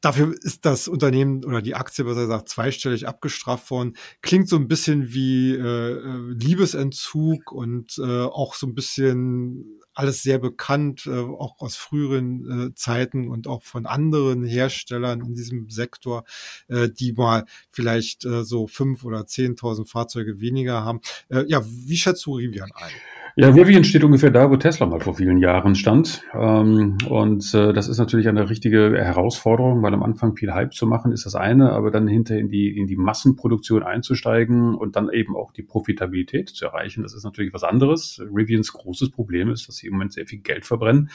dafür 0.01 0.35
ist 0.43 0.65
das 0.65 0.89
Unternehmen 0.89 1.45
oder 1.45 1.62
die 1.62 1.75
Aktie, 1.75 2.07
was 2.07 2.17
er 2.17 2.27
sagt, 2.27 2.49
zweistellig 2.49 3.09
abgestraft 3.09 3.71
worden. 3.71 3.95
Klingt 4.21 4.49
so 4.49 4.57
ein 4.57 4.69
bisschen 4.69 5.12
wie 5.12 5.55
äh, 5.55 5.59
äh 5.59 6.33
Liebesentzug 6.33 7.53
und 7.53 7.99
äh, 7.99 8.23
auch 8.25 8.55
so 8.55 8.67
ein 8.67 8.75
bisschen 8.75 9.81
alles 9.95 10.23
sehr 10.23 10.39
bekannt, 10.39 11.07
äh, 11.07 11.11
auch 11.11 11.61
aus 11.61 11.77
früheren 11.77 12.69
äh, 12.71 12.75
Zeiten 12.75 13.29
und 13.29 13.47
auch 13.47 13.63
von 13.63 13.87
anderen 13.87 14.45
Herstellern 14.45 15.21
in 15.21 15.35
diesem 15.35 15.69
Sektor, 15.71 16.25
äh, 16.69 16.89
die 16.89 17.13
mal 17.13 17.45
vielleicht 17.71 18.23
so 18.23 18.67
fünf 18.67 19.05
oder 19.05 19.27
zehntausend 19.27 19.89
Fahrzeuge 19.89 20.41
weniger 20.41 20.85
haben. 20.85 21.01
Ja, 21.47 21.63
wie 21.65 21.97
schätzt 21.97 22.25
du 22.27 22.37
Rivian 22.37 22.71
ein? 22.75 22.93
Ja, 23.37 23.49
Rivian 23.49 23.85
steht 23.85 24.05
ungefähr 24.05 24.31
da, 24.31 24.51
wo 24.51 24.57
Tesla 24.57 24.87
mal 24.87 25.01
vor 25.01 25.15
vielen 25.15 25.39
Jahren 25.39 25.75
stand. 25.75 26.23
Ähm, 26.35 26.99
und 27.09 27.55
das 27.55 27.89
ist 27.89 27.99
natürlich 27.99 28.29
eine 28.29 28.51
richtige 28.51 28.93
Herausforderung, 28.97 29.83
weil 29.83 29.95
am 29.95 30.03
Anfang 30.03 30.37
viel 30.37 30.53
Hype 30.53 30.75
zu 30.75 30.87
machen 30.87 31.13
ist 31.13 31.25
das 31.25 31.35
eine, 31.35 31.73
aber 31.73 31.91
dann 31.91 32.07
hinter 32.07 32.37
in 32.37 32.49
die, 32.49 32.77
in 32.77 32.87
die 32.87 32.97
Massenproduktion 32.97 33.83
einzusteigen 33.83 34.75
und 34.75 34.97
dann 34.97 35.11
eben 35.11 35.35
auch 35.37 35.53
die 35.53 35.63
Profitabilität 35.63 36.51
zu 36.51 36.67
erreichen, 36.67 37.03
das 37.03 37.15
ist 37.15 37.25
natürlich 37.25 37.55
was 37.55 37.65
anderes. 37.65 38.21
Rivians 38.35 38.73
großes 38.73 39.11
Problem 39.11 39.51
ist, 39.51 39.69
dass 39.69 39.82
sie 39.83 39.89
im 39.89 39.95
Moment 39.95 40.12
sehr 40.12 40.26
viel 40.26 40.41
Geld 40.41 40.65
verbrennen. 40.65 41.11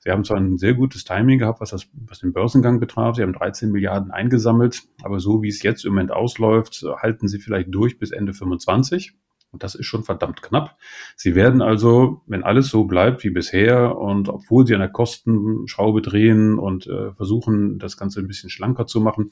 Sie 0.00 0.10
haben 0.10 0.24
zwar 0.24 0.38
ein 0.38 0.56
sehr 0.56 0.74
gutes 0.74 1.04
Timing 1.04 1.38
gehabt, 1.38 1.60
was, 1.60 1.70
das, 1.70 1.88
was 1.92 2.20
den 2.20 2.32
Börsengang 2.32 2.80
betraf. 2.80 3.16
Sie 3.16 3.22
haben 3.22 3.34
13 3.34 3.70
Milliarden 3.70 4.10
eingesammelt, 4.10 4.82
aber 5.02 5.20
so 5.20 5.42
wie 5.42 5.48
es 5.48 5.62
jetzt 5.62 5.84
im 5.84 5.92
Moment 5.92 6.12
ausläuft, 6.12 6.84
halten 7.02 7.28
sie 7.28 7.38
vielleicht 7.38 7.74
durch 7.74 7.98
bis 7.98 8.10
Ende 8.10 8.32
25. 8.32 9.14
Und 9.52 9.62
das 9.62 9.74
ist 9.74 9.84
schon 9.84 10.02
verdammt 10.02 10.40
knapp. 10.40 10.78
Sie 11.14 11.34
werden 11.34 11.60
also, 11.60 12.22
wenn 12.26 12.42
alles 12.42 12.68
so 12.68 12.84
bleibt 12.84 13.22
wie 13.22 13.30
bisher 13.30 13.98
und 13.98 14.30
obwohl 14.30 14.66
sie 14.66 14.74
an 14.74 14.80
der 14.80 14.88
Kostenschraube 14.88 16.00
drehen 16.00 16.58
und 16.58 16.86
äh, 16.86 17.12
versuchen, 17.12 17.78
das 17.78 17.98
Ganze 17.98 18.20
ein 18.20 18.28
bisschen 18.28 18.48
schlanker 18.48 18.86
zu 18.86 19.02
machen, 19.02 19.28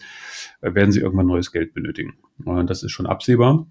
äh, 0.61 0.75
werden 0.75 0.93
sie 0.93 1.01
irgendwann 1.01 1.27
neues 1.27 1.53
Geld 1.53 1.73
benötigen. 1.73 2.19
Und 2.45 2.69
das 2.69 2.83
ist 2.83 2.93
schon 2.93 3.07
absehbar. 3.07 3.67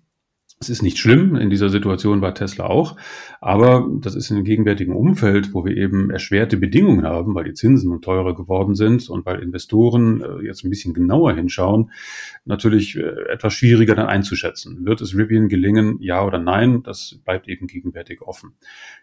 Es 0.61 0.67
ist 0.67 0.81
nicht 0.81 0.97
schlimm, 0.97 1.37
in 1.37 1.49
dieser 1.49 1.69
Situation 1.69 2.19
war 2.21 2.35
Tesla 2.35 2.65
auch, 2.65 2.97
aber 3.39 3.89
das 4.01 4.13
ist 4.13 4.29
in 4.29 4.35
dem 4.35 4.43
gegenwärtigen 4.43 4.93
Umfeld, 4.93 5.53
wo 5.53 5.63
wir 5.63 5.77
eben 5.77 6.09
erschwerte 6.09 6.57
Bedingungen 6.57 7.05
haben, 7.05 7.33
weil 7.33 7.45
die 7.45 7.53
Zinsen 7.53 8.01
teurer 8.01 8.35
geworden 8.35 8.75
sind 8.75 9.09
und 9.09 9.25
weil 9.25 9.39
Investoren 9.39 10.21
äh, 10.21 10.45
jetzt 10.45 10.65
ein 10.65 10.69
bisschen 10.69 10.93
genauer 10.93 11.33
hinschauen, 11.33 11.91
natürlich 12.43 12.97
äh, 12.97 13.03
etwas 13.31 13.53
schwieriger 13.53 13.95
dann 13.95 14.07
einzuschätzen. 14.07 14.85
Wird 14.85 14.99
es 14.99 15.15
Rivian 15.15 15.47
gelingen, 15.47 15.95
ja 16.01 16.25
oder 16.25 16.39
nein? 16.39 16.83
Das 16.83 17.21
bleibt 17.23 17.47
eben 17.47 17.67
gegenwärtig 17.67 18.21
offen. 18.21 18.51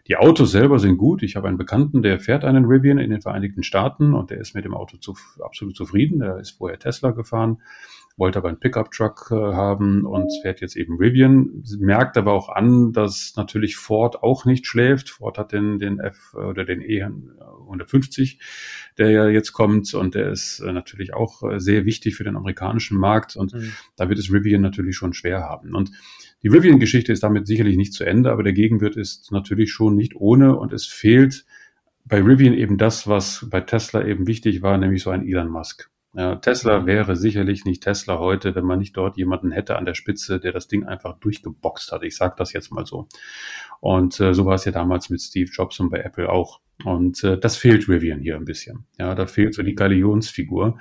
Die 0.07 0.15
Autos 0.15 0.51
selber 0.51 0.77
sind 0.77 0.97
gut. 0.97 1.23
Ich 1.23 1.37
habe 1.37 1.47
einen 1.47 1.57
Bekannten, 1.57 2.03
der 2.03 2.19
fährt 2.19 2.45
einen 2.45 2.65
Rivian 2.65 2.99
in 2.99 3.09
den 3.09 3.21
Vereinigten 3.21 3.63
Staaten 3.63 4.13
und 4.13 4.29
der 4.29 4.37
ist 4.39 4.53
mit 4.53 4.63
dem 4.63 4.75
Auto 4.75 4.97
zu, 4.97 5.15
absolut 5.43 5.75
zufrieden. 5.75 6.19
Der 6.19 6.37
ist 6.37 6.51
vorher 6.51 6.77
Tesla 6.77 7.09
gefahren 7.09 7.57
wollte 8.17 8.39
aber 8.39 8.49
einen 8.49 8.59
Pickup-Truck 8.59 9.29
äh, 9.31 9.35
haben 9.35 10.03
und 10.05 10.29
fährt 10.41 10.59
jetzt 10.59 10.75
eben 10.75 10.97
Rivian. 10.97 11.63
Merkt 11.79 12.17
aber 12.17 12.33
auch 12.33 12.49
an, 12.49 12.91
dass 12.91 13.33
natürlich 13.35 13.77
Ford 13.77 14.23
auch 14.23 14.45
nicht 14.45 14.65
schläft. 14.65 15.09
Ford 15.09 15.37
hat 15.37 15.51
den, 15.51 15.79
den 15.79 15.99
F 15.99 16.33
oder 16.33 16.65
den 16.65 16.81
E 16.81 17.03
150, 17.03 18.39
der 18.97 19.11
ja 19.11 19.27
jetzt 19.27 19.53
kommt 19.53 19.93
und 19.93 20.15
der 20.15 20.31
ist 20.31 20.59
äh, 20.59 20.73
natürlich 20.73 21.13
auch 21.13 21.43
äh, 21.43 21.59
sehr 21.59 21.85
wichtig 21.85 22.15
für 22.15 22.23
den 22.23 22.35
amerikanischen 22.35 22.97
Markt 22.97 23.35
und 23.35 23.53
mhm. 23.53 23.73
da 23.95 24.09
wird 24.09 24.19
es 24.19 24.31
Rivian 24.31 24.61
natürlich 24.61 24.95
schon 24.95 25.13
schwer 25.13 25.41
haben. 25.41 25.75
Und 25.75 25.91
die 26.43 26.47
Rivian-Geschichte 26.47 27.11
ist 27.11 27.23
damit 27.23 27.47
sicherlich 27.47 27.77
nicht 27.77 27.93
zu 27.93 28.03
Ende, 28.03 28.31
aber 28.31 28.43
der 28.43 28.53
Gegenwirt 28.53 28.95
ist 28.95 29.31
natürlich 29.31 29.71
schon 29.71 29.95
nicht 29.95 30.15
ohne 30.15 30.55
und 30.55 30.73
es 30.73 30.85
fehlt 30.85 31.45
bei 32.05 32.21
Rivian 32.21 32.53
eben 32.53 32.77
das, 32.77 33.07
was 33.07 33.47
bei 33.49 33.61
Tesla 33.61 34.05
eben 34.05 34.27
wichtig 34.27 34.61
war, 34.61 34.77
nämlich 34.77 35.03
so 35.03 35.09
ein 35.09 35.27
Elon 35.27 35.49
Musk. 35.49 35.89
Ja, 36.17 36.35
Tesla 36.35 36.87
wäre 36.87 37.15
sicherlich 37.15 37.63
nicht 37.63 37.83
Tesla 37.83 38.17
heute, 38.17 38.55
wenn 38.55 38.65
man 38.65 38.79
nicht 38.79 38.97
dort 38.97 39.17
jemanden 39.17 39.51
hätte 39.51 39.75
an 39.75 39.85
der 39.85 39.93
Spitze, 39.93 40.39
der 40.39 40.51
das 40.51 40.67
Ding 40.67 40.83
einfach 40.83 41.19
durchgeboxt 41.19 41.91
hat. 41.91 42.01
Ich 42.03 42.15
sage 42.15 42.33
das 42.39 42.53
jetzt 42.53 42.71
mal 42.71 42.87
so. 42.87 43.07
Und 43.81 44.19
äh, 44.19 44.33
so 44.33 44.47
war 44.47 44.55
es 44.55 44.65
ja 44.65 44.71
damals 44.71 45.11
mit 45.11 45.21
Steve 45.21 45.51
Jobs 45.53 45.79
und 45.79 45.91
bei 45.91 45.99
Apple 45.99 46.27
auch. 46.27 46.59
Und 46.83 47.23
äh, 47.23 47.37
das 47.37 47.55
fehlt 47.55 47.87
Rivian 47.87 48.19
hier 48.19 48.35
ein 48.35 48.45
bisschen. 48.45 48.87
Ja, 48.97 49.13
da 49.13 49.27
fehlt 49.27 49.53
so 49.53 49.61
die 49.61 49.75
Galionsfigur. 49.75 50.79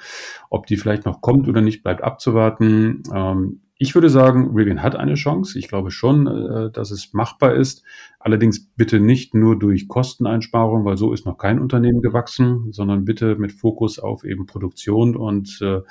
Ob 0.49 0.67
die 0.67 0.79
vielleicht 0.79 1.05
noch 1.05 1.21
kommt 1.21 1.49
oder 1.49 1.61
nicht, 1.61 1.83
bleibt 1.83 2.03
abzuwarten. 2.03 3.03
Ähm, 3.15 3.61
ich 3.79 3.95
würde 3.95 4.09
sagen, 4.09 4.53
Rivian 4.55 4.83
hat 4.83 4.97
eine 4.97 5.15
Chance. 5.15 5.59
Ich 5.59 5.69
glaube 5.69 5.91
schon, 5.91 6.27
äh, 6.27 6.71
dass 6.71 6.91
es 6.91 7.13
machbar 7.13 7.55
ist. 7.55 7.83
Allerdings 8.19 8.67
bitte 8.71 9.01
nicht 9.01 9.35
nur 9.35 9.59
durch 9.59 9.87
Kosteneinsparung, 9.87 10.85
weil 10.85 10.97
so 10.97 11.13
ist 11.13 11.27
noch 11.27 11.37
kein 11.37 11.61
Unternehmen 11.61 12.01
gewachsen, 12.01 12.73
sondern 12.73 13.05
bitte 13.05 13.37
mit 13.37 13.53
Fokus 13.53 13.99
auf 13.99 14.25
eben 14.25 14.47
Produktion 14.47 15.15
und 15.15 15.61
äh, 15.61 15.83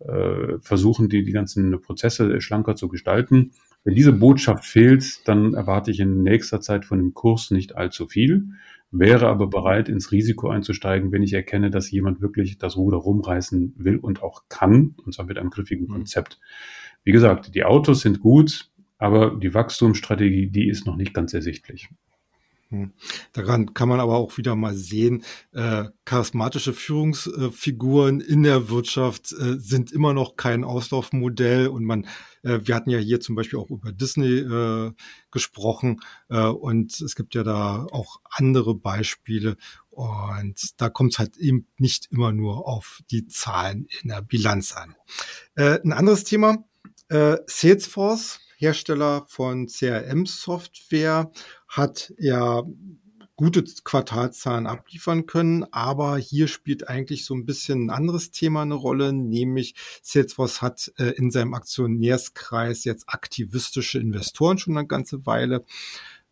äh, 0.00 0.58
versuchen, 0.60 1.08
die, 1.08 1.22
die 1.24 1.32
ganzen 1.32 1.80
Prozesse 1.80 2.40
schlanker 2.40 2.74
zu 2.74 2.88
gestalten. 2.88 3.52
Wenn 3.84 3.94
diese 3.94 4.12
Botschaft 4.12 4.64
fehlt, 4.64 5.26
dann 5.28 5.54
erwarte 5.54 5.90
ich 5.90 6.00
in 6.00 6.22
nächster 6.22 6.60
Zeit 6.60 6.84
von 6.84 6.98
dem 6.98 7.14
Kurs 7.14 7.50
nicht 7.50 7.76
allzu 7.76 8.06
viel, 8.06 8.50
wäre 8.90 9.28
aber 9.28 9.46
bereit, 9.46 9.88
ins 9.88 10.10
Risiko 10.10 10.48
einzusteigen, 10.48 11.12
wenn 11.12 11.22
ich 11.22 11.32
erkenne, 11.32 11.70
dass 11.70 11.90
jemand 11.90 12.20
wirklich 12.20 12.58
das 12.58 12.76
Ruder 12.76 12.98
rumreißen 12.98 13.74
will 13.76 13.96
und 13.96 14.22
auch 14.22 14.44
kann, 14.48 14.96
und 15.04 15.14
zwar 15.14 15.26
mit 15.26 15.38
einem 15.38 15.50
griffigen 15.50 15.86
mhm. 15.86 15.94
Wie 17.04 17.12
gesagt, 17.12 17.54
die 17.54 17.64
Autos 17.64 18.00
sind 18.00 18.20
gut, 18.20 18.70
aber 18.98 19.34
die 19.34 19.54
Wachstumsstrategie, 19.54 20.48
die 20.48 20.68
ist 20.68 20.86
noch 20.86 20.96
nicht 20.96 21.14
ganz 21.14 21.32
ersichtlich. 21.32 21.88
Hm. 22.70 22.92
Daran 23.32 23.74
kann 23.74 23.88
man 23.88 23.98
aber 23.98 24.16
auch 24.16 24.38
wieder 24.38 24.54
mal 24.54 24.74
sehen, 24.74 25.24
äh, 25.52 25.86
charismatische 26.04 26.72
Führungsfiguren 26.72 28.20
in 28.20 28.44
der 28.44 28.68
Wirtschaft 28.68 29.32
äh, 29.32 29.58
sind 29.58 29.90
immer 29.90 30.12
noch 30.14 30.36
kein 30.36 30.62
Auslaufmodell 30.62 31.66
und 31.66 31.84
man, 31.84 32.06
äh, 32.44 32.60
wir 32.62 32.76
hatten 32.76 32.90
ja 32.90 32.98
hier 32.98 33.20
zum 33.20 33.34
Beispiel 33.34 33.58
auch 33.58 33.70
über 33.70 33.90
Disney 33.90 34.38
äh, 34.38 34.92
gesprochen 35.32 36.00
äh, 36.28 36.44
und 36.44 37.00
es 37.00 37.16
gibt 37.16 37.34
ja 37.34 37.42
da 37.42 37.86
auch 37.90 38.20
andere 38.30 38.76
Beispiele 38.76 39.56
Und 39.90 40.80
da 40.80 40.90
kommt 40.90 41.14
es 41.14 41.18
halt 41.18 41.38
eben 41.38 41.66
nicht 41.76 42.06
immer 42.12 42.30
nur 42.30 42.68
auf 42.68 43.00
die 43.10 43.26
Zahlen 43.26 43.88
in 44.00 44.10
der 44.10 44.22
Bilanz 44.22 44.72
an. 44.76 44.94
Äh, 45.56 45.80
ein 45.82 45.92
anderes 45.92 46.22
Thema, 46.22 46.64
äh, 47.10 47.38
Salesforce, 47.46 48.40
Hersteller 48.56 49.24
von 49.28 49.66
CRM-Software, 49.66 51.30
hat 51.68 52.12
ja 52.18 52.62
gute 53.36 53.64
Quartalzahlen 53.84 54.66
abliefern 54.66 55.26
können. 55.26 55.64
Aber 55.72 56.18
hier 56.18 56.46
spielt 56.46 56.88
eigentlich 56.88 57.24
so 57.24 57.34
ein 57.34 57.46
bisschen 57.46 57.86
ein 57.86 57.90
anderes 57.90 58.30
Thema 58.30 58.62
eine 58.62 58.74
Rolle, 58.74 59.12
nämlich 59.12 59.74
Salesforce 60.02 60.60
hat 60.62 60.92
äh, 60.98 61.12
in 61.16 61.30
seinem 61.30 61.54
Aktionärskreis 61.54 62.84
jetzt 62.84 63.04
aktivistische 63.08 63.98
Investoren 63.98 64.58
schon 64.58 64.76
eine 64.76 64.86
ganze 64.86 65.24
Weile 65.26 65.64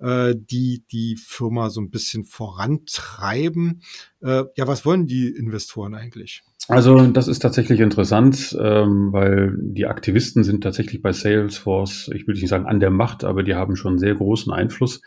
äh, 0.00 0.34
die 0.36 0.84
die 0.90 1.16
Firma 1.16 1.70
so 1.70 1.80
ein 1.80 1.90
bisschen 1.90 2.24
vorantreiben. 2.24 3.82
Äh, 4.20 4.44
ja, 4.56 4.66
was 4.66 4.84
wollen 4.84 5.06
die 5.06 5.28
Investoren 5.28 5.94
eigentlich? 5.94 6.42
Also 6.68 7.06
das 7.06 7.28
ist 7.28 7.38
tatsächlich 7.38 7.80
interessant, 7.80 8.54
ähm, 8.60 9.10
weil 9.10 9.56
die 9.58 9.86
Aktivisten 9.86 10.44
sind 10.44 10.62
tatsächlich 10.62 11.00
bei 11.00 11.12
Salesforce, 11.12 12.10
ich 12.14 12.26
will 12.26 12.34
nicht 12.34 12.48
sagen 12.48 12.66
an 12.66 12.78
der 12.78 12.90
Macht, 12.90 13.24
aber 13.24 13.42
die 13.42 13.54
haben 13.54 13.74
schon 13.74 13.98
sehr 13.98 14.14
großen 14.14 14.52
Einfluss. 14.52 15.00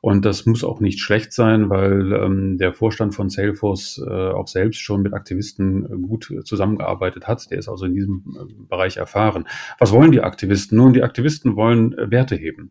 Und 0.00 0.24
das 0.24 0.46
muss 0.46 0.62
auch 0.62 0.78
nicht 0.78 1.00
schlecht 1.00 1.32
sein, 1.32 1.70
weil 1.70 2.12
ähm, 2.12 2.56
der 2.56 2.72
Vorstand 2.72 3.16
von 3.16 3.30
Salesforce 3.30 4.00
äh, 4.06 4.30
auch 4.30 4.46
selbst 4.46 4.80
schon 4.80 5.02
mit 5.02 5.12
Aktivisten 5.12 5.84
äh, 5.86 5.96
gut 5.96 6.32
zusammengearbeitet 6.44 7.26
hat. 7.26 7.50
Der 7.50 7.58
ist 7.58 7.68
also 7.68 7.86
in 7.86 7.94
diesem 7.94 8.22
äh, 8.28 8.52
Bereich 8.68 8.96
erfahren. 8.96 9.48
Was 9.80 9.90
wollen 9.92 10.12
die 10.12 10.20
Aktivisten? 10.20 10.78
Nun, 10.78 10.92
die 10.92 11.02
Aktivisten 11.02 11.56
wollen 11.56 11.98
äh, 11.98 12.12
Werte 12.12 12.36
heben. 12.36 12.70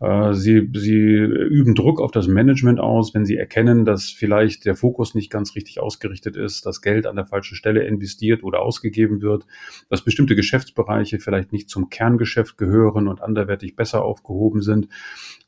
Äh, 0.00 0.34
sie, 0.34 0.68
sie 0.74 0.96
üben 0.96 1.76
Druck 1.76 2.00
auf 2.00 2.10
das 2.10 2.26
Management 2.26 2.80
aus, 2.80 3.14
wenn 3.14 3.24
sie 3.24 3.36
erkennen, 3.36 3.84
dass 3.84 4.10
vielleicht 4.10 4.64
der 4.64 4.74
Fokus 4.74 5.14
nicht 5.14 5.30
ganz 5.30 5.54
richtig 5.54 5.80
ausgerichtet 5.80 6.36
ist, 6.36 6.66
dass 6.66 6.82
Geld 6.82 7.06
an 7.06 7.14
der 7.14 7.26
falschen 7.26 7.54
Stelle 7.54 7.84
investiert 7.84 8.42
oder 8.42 8.62
ausgegeben 8.62 9.22
wird, 9.22 9.46
dass 9.88 10.02
bestimmte 10.02 10.34
Geschäftsbereiche 10.34 11.20
vielleicht 11.20 11.52
nicht 11.52 11.70
zum 11.70 11.90
Kerngeschäft 11.90 12.58
gehören 12.58 13.06
und 13.06 13.22
anderwertig 13.22 13.76
besser 13.76 14.04
aufgehoben 14.04 14.62
sind. 14.62 14.88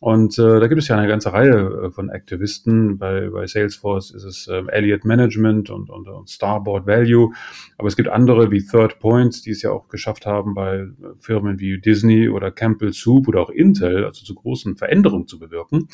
Und 0.00 0.38
da 0.38 0.68
gibt 0.68 0.80
es 0.80 0.86
ja 0.86 0.96
eine 0.96 1.07
ganze 1.08 1.32
Reihe 1.32 1.86
äh, 1.86 1.90
von 1.90 2.10
Aktivisten. 2.10 2.98
Bei, 2.98 3.28
bei 3.28 3.46
Salesforce 3.46 4.10
ist 4.10 4.24
es 4.24 4.48
ähm, 4.48 4.68
Elliott 4.68 5.04
Management 5.04 5.70
und, 5.70 5.90
und, 5.90 6.08
und 6.08 6.30
Starboard 6.30 6.86
Value. 6.86 7.32
Aber 7.76 7.88
es 7.88 7.96
gibt 7.96 8.08
andere 8.08 8.50
wie 8.50 8.64
Third 8.64 8.98
Points, 9.00 9.42
die 9.42 9.50
es 9.50 9.62
ja 9.62 9.70
auch 9.70 9.88
geschafft 9.88 10.26
haben, 10.26 10.54
bei 10.54 10.76
äh, 10.76 10.88
Firmen 11.18 11.58
wie 11.58 11.80
Disney 11.80 12.28
oder 12.28 12.50
Campbell 12.50 12.92
Soup 12.92 13.28
oder 13.28 13.40
auch 13.40 13.50
Intel, 13.50 14.04
also 14.04 14.24
zu 14.24 14.34
großen 14.34 14.76
Veränderungen 14.76 15.26
zu 15.26 15.38
bewirken. 15.38 15.88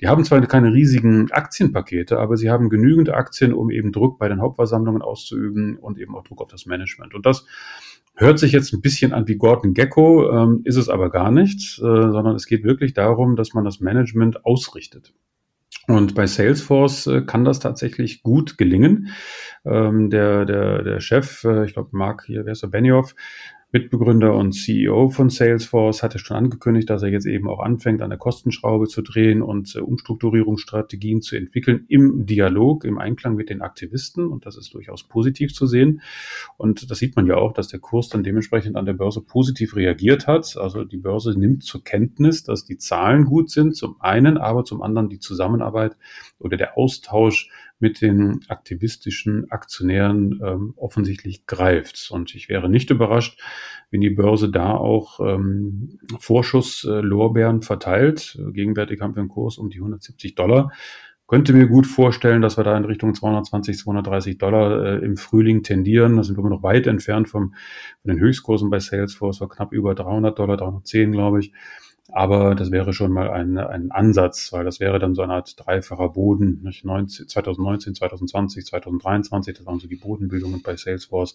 Die 0.00 0.08
haben 0.08 0.24
zwar 0.24 0.40
keine 0.46 0.72
riesigen 0.72 1.30
Aktienpakete, 1.30 2.18
aber 2.18 2.36
sie 2.36 2.50
haben 2.50 2.68
genügend 2.68 3.10
Aktien, 3.10 3.52
um 3.52 3.70
eben 3.70 3.92
Druck 3.92 4.18
bei 4.18 4.28
den 4.28 4.40
Hauptversammlungen 4.40 5.02
auszuüben 5.02 5.76
und 5.76 5.98
eben 5.98 6.16
auch 6.16 6.24
Druck 6.24 6.40
auf 6.40 6.48
das 6.48 6.66
Management. 6.66 7.14
Und 7.14 7.26
das 7.26 7.46
Hört 8.16 8.38
sich 8.38 8.52
jetzt 8.52 8.72
ein 8.72 8.80
bisschen 8.80 9.12
an 9.12 9.26
wie 9.26 9.36
Gordon 9.36 9.74
Gecko, 9.74 10.30
ähm, 10.30 10.60
ist 10.64 10.76
es 10.76 10.88
aber 10.88 11.10
gar 11.10 11.32
nicht, 11.32 11.78
äh, 11.78 11.82
sondern 11.82 12.36
es 12.36 12.46
geht 12.46 12.62
wirklich 12.62 12.94
darum, 12.94 13.34
dass 13.34 13.54
man 13.54 13.64
das 13.64 13.80
Management 13.80 14.44
ausrichtet. 14.44 15.12
Und 15.86 16.14
bei 16.14 16.26
Salesforce 16.26 17.08
äh, 17.08 17.22
kann 17.22 17.44
das 17.44 17.58
tatsächlich 17.58 18.22
gut 18.22 18.56
gelingen. 18.56 19.08
Ähm, 19.64 20.10
der, 20.10 20.44
der, 20.44 20.82
der 20.82 21.00
Chef, 21.00 21.44
äh, 21.44 21.64
ich 21.64 21.74
glaube, 21.74 21.90
Mark 21.92 22.24
hier, 22.24 22.44
wer 22.44 22.52
ist 22.52 22.62
der, 22.62 22.68
Benioff, 22.68 23.14
Mitbegründer 23.74 24.36
und 24.36 24.52
CEO 24.52 25.08
von 25.08 25.30
Salesforce 25.30 26.04
hatte 26.04 26.20
schon 26.20 26.36
angekündigt, 26.36 26.88
dass 26.88 27.02
er 27.02 27.08
jetzt 27.08 27.26
eben 27.26 27.48
auch 27.48 27.58
anfängt, 27.58 28.02
an 28.02 28.10
der 28.10 28.20
Kostenschraube 28.20 28.86
zu 28.86 29.02
drehen 29.02 29.42
und 29.42 29.74
äh, 29.74 29.80
Umstrukturierungsstrategien 29.80 31.22
zu 31.22 31.34
entwickeln 31.34 31.84
im 31.88 32.24
Dialog, 32.24 32.84
im 32.84 32.98
Einklang 32.98 33.34
mit 33.34 33.50
den 33.50 33.62
Aktivisten. 33.62 34.28
Und 34.28 34.46
das 34.46 34.56
ist 34.56 34.72
durchaus 34.74 35.08
positiv 35.08 35.52
zu 35.52 35.66
sehen. 35.66 36.02
Und 36.56 36.88
das 36.88 36.98
sieht 36.98 37.16
man 37.16 37.26
ja 37.26 37.34
auch, 37.34 37.52
dass 37.52 37.66
der 37.66 37.80
Kurs 37.80 38.08
dann 38.08 38.22
dementsprechend 38.22 38.76
an 38.76 38.86
der 38.86 38.92
Börse 38.92 39.20
positiv 39.20 39.74
reagiert 39.74 40.28
hat. 40.28 40.56
Also 40.56 40.84
die 40.84 40.98
Börse 40.98 41.36
nimmt 41.36 41.64
zur 41.64 41.82
Kenntnis, 41.82 42.44
dass 42.44 42.64
die 42.64 42.78
Zahlen 42.78 43.24
gut 43.24 43.50
sind, 43.50 43.74
zum 43.74 44.00
einen, 44.00 44.38
aber 44.38 44.62
zum 44.62 44.82
anderen 44.82 45.08
die 45.08 45.18
Zusammenarbeit 45.18 45.96
oder 46.38 46.56
der 46.56 46.78
Austausch 46.78 47.50
mit 47.78 48.00
den 48.00 48.40
aktivistischen 48.48 49.50
Aktionären 49.50 50.40
ähm, 50.44 50.74
offensichtlich 50.76 51.46
greift. 51.46 52.10
Und 52.10 52.34
ich 52.34 52.48
wäre 52.48 52.68
nicht 52.68 52.90
überrascht, 52.90 53.40
wenn 53.90 54.00
die 54.00 54.10
Börse 54.10 54.50
da 54.50 54.74
auch 54.74 55.20
ähm, 55.20 55.98
Vorschusslorbeeren 56.18 57.58
äh, 57.58 57.62
verteilt. 57.62 58.38
Gegenwärtig 58.52 59.00
haben 59.00 59.14
wir 59.14 59.20
einen 59.20 59.28
Kurs 59.28 59.58
um 59.58 59.70
die 59.70 59.78
170 59.78 60.34
Dollar. 60.34 60.72
Könnte 61.26 61.54
mir 61.54 61.66
gut 61.66 61.86
vorstellen, 61.86 62.42
dass 62.42 62.58
wir 62.58 62.64
da 62.64 62.76
in 62.76 62.84
Richtung 62.84 63.14
220, 63.14 63.78
230 63.78 64.36
Dollar 64.36 64.84
äh, 64.84 65.04
im 65.04 65.16
Frühling 65.16 65.62
tendieren. 65.62 66.16
Da 66.16 66.22
sind 66.22 66.36
wir 66.36 66.48
noch 66.48 66.62
weit 66.62 66.86
entfernt 66.86 67.28
vom, 67.28 67.54
von 68.02 68.10
den 68.10 68.20
Höchstkursen 68.20 68.68
bei 68.68 68.78
Salesforce, 68.78 69.40
war 69.40 69.48
knapp 69.48 69.72
über 69.72 69.94
300 69.94 70.38
Dollar, 70.38 70.58
310 70.58 71.12
glaube 71.12 71.40
ich. 71.40 71.52
Aber 72.12 72.54
das 72.54 72.70
wäre 72.70 72.92
schon 72.92 73.12
mal 73.12 73.30
ein, 73.30 73.56
ein 73.56 73.90
Ansatz, 73.90 74.52
weil 74.52 74.64
das 74.64 74.78
wäre 74.78 74.98
dann 74.98 75.14
so 75.14 75.22
eine 75.22 75.32
Art 75.32 75.54
dreifacher 75.56 76.10
Boden. 76.10 76.60
Nicht? 76.62 76.84
19, 76.84 77.28
2019, 77.28 77.94
2020, 77.94 78.66
2023, 78.66 79.56
das 79.56 79.64
waren 79.64 79.80
so 79.80 79.88
die 79.88 79.96
Bodenbildungen 79.96 80.60
bei 80.60 80.76
Salesforce. 80.76 81.34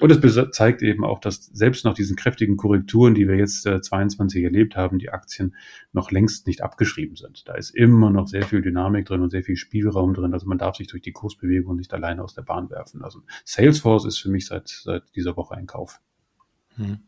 Und 0.00 0.10
es 0.10 0.50
zeigt 0.50 0.82
eben 0.82 1.04
auch, 1.04 1.18
dass 1.18 1.46
selbst 1.46 1.86
nach 1.86 1.94
diesen 1.94 2.14
kräftigen 2.16 2.58
Korrekturen, 2.58 3.14
die 3.14 3.26
wir 3.26 3.36
jetzt 3.36 3.66
äh, 3.66 3.80
22 3.80 4.44
erlebt 4.44 4.76
haben, 4.76 4.98
die 4.98 5.08
Aktien 5.08 5.54
noch 5.92 6.10
längst 6.10 6.46
nicht 6.46 6.62
abgeschrieben 6.62 7.16
sind. 7.16 7.48
Da 7.48 7.54
ist 7.54 7.70
immer 7.70 8.10
noch 8.10 8.28
sehr 8.28 8.44
viel 8.44 8.60
Dynamik 8.60 9.06
drin 9.06 9.22
und 9.22 9.30
sehr 9.30 9.42
viel 9.42 9.56
Spielraum 9.56 10.12
drin. 10.12 10.34
Also 10.34 10.46
man 10.46 10.58
darf 10.58 10.76
sich 10.76 10.88
durch 10.88 11.02
die 11.02 11.12
Kursbewegung 11.12 11.76
nicht 11.76 11.94
alleine 11.94 12.22
aus 12.22 12.34
der 12.34 12.42
Bahn 12.42 12.68
werfen. 12.68 13.02
Also 13.02 13.22
Salesforce 13.46 14.04
ist 14.04 14.18
für 14.18 14.28
mich 14.28 14.46
seit, 14.46 14.68
seit 14.68 15.04
dieser 15.16 15.38
Woche 15.38 15.54
ein 15.54 15.66
Kauf. 15.66 16.00
Hm. 16.76 16.98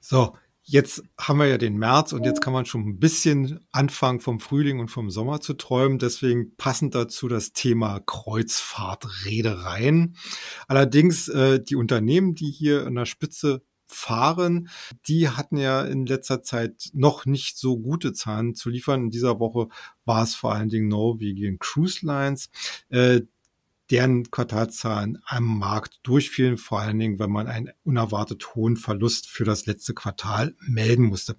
So, 0.00 0.34
Jetzt 0.68 1.04
haben 1.16 1.38
wir 1.38 1.46
ja 1.46 1.58
den 1.58 1.76
März 1.76 2.12
und 2.12 2.24
jetzt 2.24 2.40
kann 2.40 2.52
man 2.52 2.66
schon 2.66 2.88
ein 2.88 2.98
bisschen 2.98 3.60
anfangen 3.70 4.18
vom 4.18 4.40
Frühling 4.40 4.80
und 4.80 4.88
vom 4.88 5.10
Sommer 5.10 5.40
zu 5.40 5.54
träumen. 5.54 6.00
Deswegen 6.00 6.56
passend 6.56 6.96
dazu 6.96 7.28
das 7.28 7.52
Thema 7.52 8.00
Kreuzfahrtreedereien. 8.00 10.16
Allerdings 10.66 11.28
äh, 11.28 11.62
die 11.62 11.76
Unternehmen, 11.76 12.34
die 12.34 12.50
hier 12.50 12.84
an 12.84 12.96
der 12.96 13.06
Spitze 13.06 13.62
fahren, 13.86 14.68
die 15.06 15.28
hatten 15.28 15.56
ja 15.56 15.82
in 15.82 16.04
letzter 16.04 16.42
Zeit 16.42 16.90
noch 16.92 17.26
nicht 17.26 17.58
so 17.58 17.78
gute 17.78 18.12
Zahlen 18.12 18.56
zu 18.56 18.68
liefern. 18.68 19.04
In 19.04 19.10
dieser 19.10 19.38
Woche 19.38 19.68
war 20.04 20.24
es 20.24 20.34
vor 20.34 20.52
allen 20.52 20.68
Dingen 20.68 20.88
Norwegian 20.88 21.60
Cruise 21.60 22.04
Lines. 22.04 22.50
Äh, 22.88 23.20
deren 23.90 24.30
Quartalzahlen 24.30 25.18
am 25.24 25.58
Markt 25.58 26.00
durchfielen, 26.02 26.58
vor 26.58 26.80
allen 26.80 26.98
Dingen, 26.98 27.18
wenn 27.18 27.30
man 27.30 27.46
einen 27.46 27.70
unerwartet 27.84 28.54
hohen 28.54 28.76
Verlust 28.76 29.28
für 29.28 29.44
das 29.44 29.66
letzte 29.66 29.94
Quartal 29.94 30.54
melden 30.60 31.04
musste. 31.04 31.36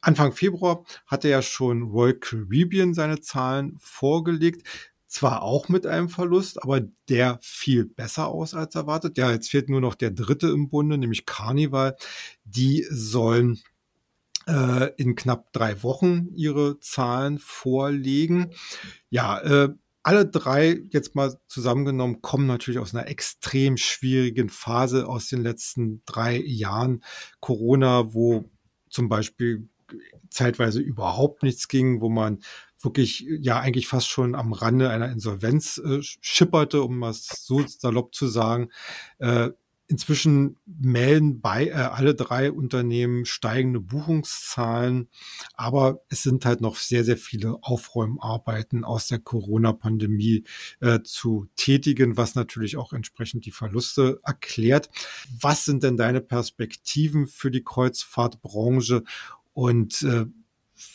Anfang 0.00 0.32
Februar 0.32 0.84
hatte 1.06 1.28
ja 1.28 1.42
schon 1.42 1.82
Royal 1.82 2.14
Caribbean 2.14 2.94
seine 2.94 3.20
Zahlen 3.20 3.76
vorgelegt. 3.78 4.66
Zwar 5.08 5.42
auch 5.42 5.70
mit 5.70 5.86
einem 5.86 6.10
Verlust, 6.10 6.62
aber 6.62 6.82
der 7.08 7.38
fiel 7.40 7.86
besser 7.86 8.28
aus 8.28 8.52
als 8.52 8.74
erwartet. 8.74 9.16
Ja, 9.16 9.32
jetzt 9.32 9.50
fehlt 9.50 9.70
nur 9.70 9.80
noch 9.80 9.94
der 9.94 10.10
dritte 10.10 10.48
im 10.48 10.68
Bunde, 10.68 10.98
nämlich 10.98 11.24
Carnival. 11.24 11.96
Die 12.44 12.86
sollen 12.90 13.58
äh, 14.46 14.92
in 14.96 15.14
knapp 15.14 15.52
drei 15.52 15.82
Wochen 15.82 16.28
ihre 16.34 16.78
Zahlen 16.80 17.38
vorlegen. 17.38 18.52
Ja, 19.08 19.40
äh, 19.40 19.70
alle 20.02 20.26
drei 20.26 20.80
jetzt 20.90 21.14
mal 21.14 21.38
zusammengenommen 21.48 22.22
kommen 22.22 22.46
natürlich 22.46 22.78
aus 22.80 22.94
einer 22.94 23.08
extrem 23.08 23.76
schwierigen 23.76 24.48
Phase 24.48 25.06
aus 25.06 25.28
den 25.28 25.42
letzten 25.42 26.02
drei 26.06 26.38
Jahren 26.38 27.02
Corona, 27.40 28.14
wo 28.14 28.50
zum 28.88 29.08
Beispiel 29.08 29.68
zeitweise 30.30 30.80
überhaupt 30.80 31.42
nichts 31.42 31.68
ging, 31.68 32.00
wo 32.00 32.08
man 32.08 32.40
wirklich 32.80 33.26
ja 33.40 33.58
eigentlich 33.58 33.88
fast 33.88 34.08
schon 34.08 34.34
am 34.34 34.52
Rande 34.52 34.90
einer 34.90 35.10
Insolvenz 35.10 35.78
äh, 35.78 35.98
schipperte, 36.00 36.82
um 36.82 37.00
was 37.00 37.26
so 37.26 37.64
salopp 37.66 38.14
zu 38.14 38.28
sagen. 38.28 38.70
Äh, 39.18 39.50
Inzwischen 39.90 40.58
melden 40.66 41.40
bei 41.40 41.68
äh, 41.68 41.72
alle 41.72 42.14
drei 42.14 42.52
Unternehmen 42.52 43.24
steigende 43.24 43.80
Buchungszahlen, 43.80 45.08
aber 45.54 46.02
es 46.10 46.22
sind 46.22 46.44
halt 46.44 46.60
noch 46.60 46.76
sehr, 46.76 47.04
sehr 47.04 47.16
viele 47.16 47.56
Aufräumarbeiten 47.62 48.84
aus 48.84 49.08
der 49.08 49.18
Corona-Pandemie 49.18 50.44
äh, 50.80 51.00
zu 51.02 51.46
tätigen, 51.56 52.18
was 52.18 52.34
natürlich 52.34 52.76
auch 52.76 52.92
entsprechend 52.92 53.46
die 53.46 53.50
Verluste 53.50 54.20
erklärt. 54.24 54.90
Was 55.40 55.64
sind 55.64 55.82
denn 55.82 55.96
deine 55.96 56.20
Perspektiven 56.20 57.26
für 57.26 57.50
die 57.50 57.64
Kreuzfahrtbranche 57.64 59.04
und 59.54 60.02
äh, 60.02 60.26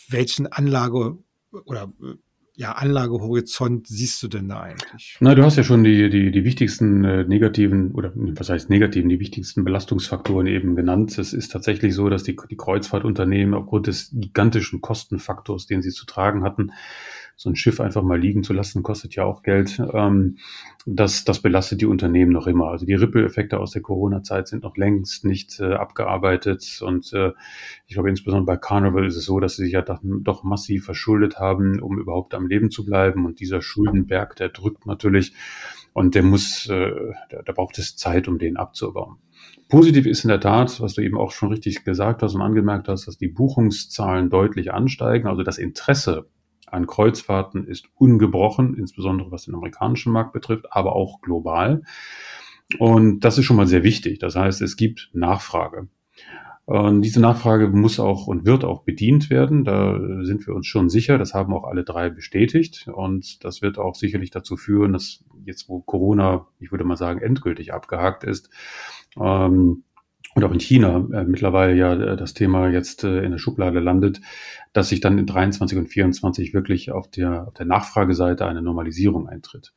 welchen 0.08 0.46
Anlage 0.46 1.18
oder 1.66 1.92
äh, 2.02 2.14
ja, 2.56 2.74
Anlagehorizont 2.74 3.88
siehst 3.88 4.22
du 4.22 4.28
denn 4.28 4.48
da 4.48 4.62
eigentlich? 4.62 5.18
Na, 5.20 5.34
du 5.34 5.44
hast 5.44 5.58
ja 5.58 5.63
schon 5.63 5.84
die, 5.84 6.10
die, 6.10 6.32
die 6.32 6.44
wichtigsten 6.44 7.04
äh, 7.04 7.24
negativen 7.24 7.92
oder 7.94 8.12
was 8.16 8.50
heißt 8.50 8.70
negativen, 8.70 9.10
die 9.10 9.20
wichtigsten 9.20 9.63
Belastungsfaktoren 9.63 10.46
eben 10.46 10.76
genannt. 10.76 11.18
Es 11.18 11.34
ist 11.34 11.52
tatsächlich 11.52 11.96
so, 11.96 12.10
dass 12.10 12.24
die, 12.24 12.38
die 12.50 12.58
Kreuzfahrtunternehmen 12.58 13.56
aufgrund 13.56 13.88
des 13.88 14.12
gigantischen 14.13 14.82
Kostenfaktors, 14.82 15.66
den 15.66 15.82
sie 15.82 15.89
zu 15.89 16.06
tragen 16.06 16.44
hatten, 16.44 16.72
so 17.44 17.50
ein 17.50 17.58
Schiff 17.58 17.82
einfach 17.82 18.04
mal 18.04 18.18
liegen 18.18 18.42
zu 18.42 18.54
lassen, 18.54 18.84
kostet 18.84 19.16
ja 19.16 19.26
auch 19.26 19.44
Geld. 19.44 19.82
Ähm, 19.94 20.38
das, 20.86 21.26
das 21.26 21.42
belastet 21.42 21.82
die 21.82 21.86
Unternehmen 21.86 22.32
noch 22.32 22.48
immer. 22.48 22.70
Also 22.70 22.86
die 22.86 22.94
Ripple-Effekte 22.94 23.60
aus 23.60 23.72
der 23.72 23.82
Corona-Zeit 23.82 24.48
sind 24.48 24.64
noch 24.64 24.78
längst 24.78 25.26
nicht 25.26 25.60
äh, 25.60 25.74
abgearbeitet. 25.74 26.82
Und 26.82 27.12
äh, 27.12 27.32
ich 27.86 27.96
glaube, 27.96 28.10
insbesondere 28.10 28.46
bei 28.46 28.58
Carnival 28.58 29.06
ist 29.06 29.18
es 29.18 29.26
so, 29.26 29.42
dass 29.42 29.58
sie 29.58 29.66
sich 29.66 29.74
ja 29.74 29.82
doch, 29.82 30.00
doch 30.02 30.44
massiv 30.44 30.86
verschuldet 30.86 31.38
haben, 31.38 31.82
um 31.82 32.00
überhaupt 32.00 32.34
am 32.34 32.48
Leben 32.48 32.72
zu 32.72 32.86
bleiben. 32.86 33.26
Und 33.26 33.42
dieser 33.42 33.62
Schuldenberg, 33.62 34.38
der 34.38 34.48
drückt 34.48 34.86
natürlich 34.86 35.34
und 35.92 36.16
der 36.16 36.24
muss, 36.24 36.70
äh, 36.70 36.94
da, 37.30 37.42
da 37.42 37.52
braucht 37.52 37.78
es 37.78 37.98
Zeit, 37.98 38.30
um 38.30 38.40
den 38.40 38.56
abzubauen. 38.56 39.18
Positiv 39.68 40.06
ist 40.06 40.24
in 40.24 40.30
der 40.30 40.40
Tat, 40.40 40.80
was 40.80 40.94
du 40.94 41.02
eben 41.02 41.18
auch 41.18 41.32
schon 41.32 41.50
richtig 41.50 41.84
gesagt 41.84 42.24
hast 42.24 42.36
und 42.36 42.42
angemerkt 42.42 42.88
hast, 42.88 43.06
dass 43.08 43.18
die 43.18 43.28
Buchungszahlen 43.28 44.30
deutlich 44.30 44.72
ansteigen. 44.72 45.28
Also 45.28 45.44
das 45.44 45.58
Interesse 45.58 46.30
an 46.67 46.88
Kreuzfahrten 46.88 47.65
ist 47.65 47.88
ungebrochen, 47.95 48.76
insbesondere 48.76 49.32
was 49.32 49.45
den 49.45 49.56
amerikanischen 49.56 50.12
Markt 50.12 50.34
betrifft, 50.34 50.67
aber 50.71 50.95
auch 50.95 51.21
global. 51.21 51.84
Und 52.80 53.21
das 53.21 53.38
ist 53.38 53.45
schon 53.45 53.58
mal 53.58 53.67
sehr 53.67 53.84
wichtig. 53.84 54.19
Das 54.19 54.36
heißt, 54.36 54.62
es 54.62 54.76
gibt 54.76 55.10
Nachfrage. 55.13 55.88
Und 56.65 57.02
diese 57.02 57.19
Nachfrage 57.19 57.67
muss 57.67 57.99
auch 57.99 58.28
und 58.28 58.45
wird 58.45 58.63
auch 58.63 58.84
bedient 58.84 59.30
werden. 59.30 59.65
Da 59.65 59.99
sind 60.21 60.47
wir 60.47 60.56
uns 60.56 60.65
schon 60.65 60.89
sicher. 60.89 61.17
Das 61.17 61.34
haben 61.34 61.54
auch 61.54 61.65
alle 61.65 61.84
drei 61.84 62.10
bestätigt. 62.10 62.88
Und 62.88 63.43
das 63.43 63.62
wird 63.62 63.78
auch 63.78 63.95
sicherlich 63.95 64.32
dazu 64.32 64.56
führen, 64.56 64.93
dass 64.93 65.26
jetzt, 65.43 65.67
wo 65.67 65.82
Corona, 65.82 66.47
ich 66.60 66.71
würde 66.71 66.86
mal 66.86 66.95
sagen, 66.95 67.19
endgültig 67.21 67.73
abgehakt 67.73 68.23
ist, 68.23 68.49
ähm, 69.19 69.84
und 70.36 70.43
auch 70.43 70.52
in 70.52 70.60
China 70.60 71.06
äh, 71.13 71.24
mittlerweile 71.24 71.76
ja 71.76 71.93
äh, 71.93 72.17
das 72.17 72.34
Thema 72.34 72.69
jetzt 72.69 73.04
äh, 73.04 73.24
in 73.24 73.32
der 73.32 73.38
Schublade 73.38 73.80
landet, 73.80 74.22
dass 74.74 74.89
sich 74.89 75.00
dann 75.00 75.17
in 75.17 75.26
23 75.26 75.78
und 75.78 75.88
24 75.88 76.54
wirklich 76.54 76.91
auf 76.91 77.10
der, 77.10 77.48
auf 77.48 77.54
der 77.54 77.65
Nachfrageseite 77.65 78.46
eine 78.46 78.62
Normalisierung 78.62 79.28
eintritt 79.28 79.74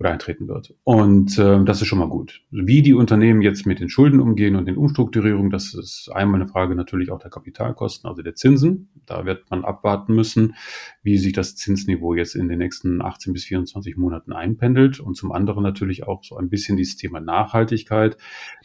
oder 0.00 0.10
eintreten 0.10 0.46
wird. 0.46 0.74
Und 0.84 1.38
äh, 1.38 1.64
das 1.64 1.82
ist 1.82 1.88
schon 1.88 1.98
mal 1.98 2.08
gut. 2.08 2.42
Wie 2.50 2.82
die 2.82 2.94
Unternehmen 2.94 3.42
jetzt 3.42 3.66
mit 3.66 3.80
den 3.80 3.88
Schulden 3.88 4.20
umgehen 4.20 4.54
und 4.54 4.66
den 4.66 4.76
Umstrukturierungen, 4.76 5.50
das 5.50 5.74
ist 5.74 6.08
einmal 6.12 6.40
eine 6.40 6.48
Frage 6.48 6.76
natürlich 6.76 7.10
auch 7.10 7.18
der 7.18 7.30
Kapitalkosten, 7.30 8.08
also 8.08 8.22
der 8.22 8.36
Zinsen. 8.36 8.90
Da 9.06 9.24
wird 9.24 9.50
man 9.50 9.64
abwarten 9.64 10.14
müssen, 10.14 10.54
wie 11.02 11.18
sich 11.18 11.32
das 11.32 11.56
Zinsniveau 11.56 12.14
jetzt 12.14 12.36
in 12.36 12.48
den 12.48 12.58
nächsten 12.58 13.02
18 13.02 13.32
bis 13.32 13.44
24 13.44 13.96
Monaten 13.96 14.32
einpendelt. 14.32 15.00
Und 15.00 15.16
zum 15.16 15.32
anderen 15.32 15.64
natürlich 15.64 16.04
auch 16.06 16.22
so 16.22 16.36
ein 16.36 16.48
bisschen 16.48 16.76
dieses 16.76 16.96
Thema 16.96 17.20
Nachhaltigkeit. 17.20 18.16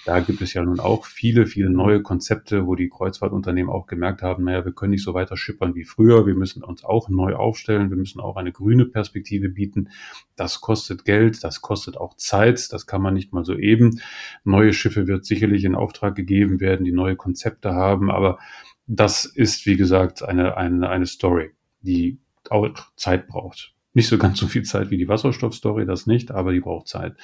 Da 0.05 0.19
gibt 0.19 0.41
es 0.41 0.53
ja 0.53 0.63
nun 0.63 0.79
auch 0.79 1.05
viele, 1.05 1.47
viele 1.47 1.71
neue 1.71 2.03
Konzepte, 2.03 2.67
wo 2.67 2.75
die 2.75 2.89
Kreuzfahrtunternehmen 2.89 3.73
auch 3.73 3.87
gemerkt 3.87 4.21
haben, 4.21 4.43
naja, 4.43 4.65
wir 4.65 4.71
können 4.71 4.91
nicht 4.91 5.03
so 5.03 5.15
weiter 5.15 5.35
schippern 5.35 5.73
wie 5.73 5.83
früher. 5.83 6.27
Wir 6.27 6.35
müssen 6.35 6.63
uns 6.63 6.83
auch 6.83 7.09
neu 7.09 7.33
aufstellen. 7.33 7.89
Wir 7.89 7.97
müssen 7.97 8.19
auch 8.19 8.35
eine 8.35 8.51
grüne 8.51 8.85
Perspektive 8.85 9.49
bieten. 9.49 9.89
Das 10.35 10.61
kostet 10.61 11.05
Geld. 11.05 11.22
Geld, 11.23 11.43
das 11.43 11.61
kostet 11.61 11.97
auch 11.97 12.15
Zeit, 12.15 12.71
das 12.73 12.85
kann 12.85 13.01
man 13.01 13.13
nicht 13.13 13.33
mal 13.33 13.45
so 13.45 13.57
eben. 13.57 14.01
Neue 14.43 14.73
Schiffe 14.73 15.07
wird 15.07 15.25
sicherlich 15.25 15.63
in 15.63 15.75
Auftrag 15.75 16.15
gegeben 16.15 16.59
werden, 16.59 16.85
die 16.85 16.91
neue 16.91 17.15
Konzepte 17.15 17.73
haben, 17.73 18.11
aber 18.11 18.39
das 18.87 19.25
ist, 19.25 19.65
wie 19.65 19.77
gesagt, 19.77 20.23
eine, 20.23 20.57
eine, 20.57 20.89
eine 20.89 21.05
Story, 21.05 21.51
die 21.81 22.19
auch 22.49 22.67
Zeit 22.95 23.27
braucht. 23.27 23.73
Nicht 23.93 24.07
so 24.07 24.17
ganz 24.17 24.39
so 24.39 24.47
viel 24.47 24.63
Zeit 24.63 24.89
wie 24.91 24.97
die 24.97 25.07
Wasserstoffstory, 25.07 25.85
das 25.85 26.07
nicht, 26.07 26.31
aber 26.31 26.51
die 26.51 26.59
braucht 26.59 26.87
Zeit. 26.87 27.15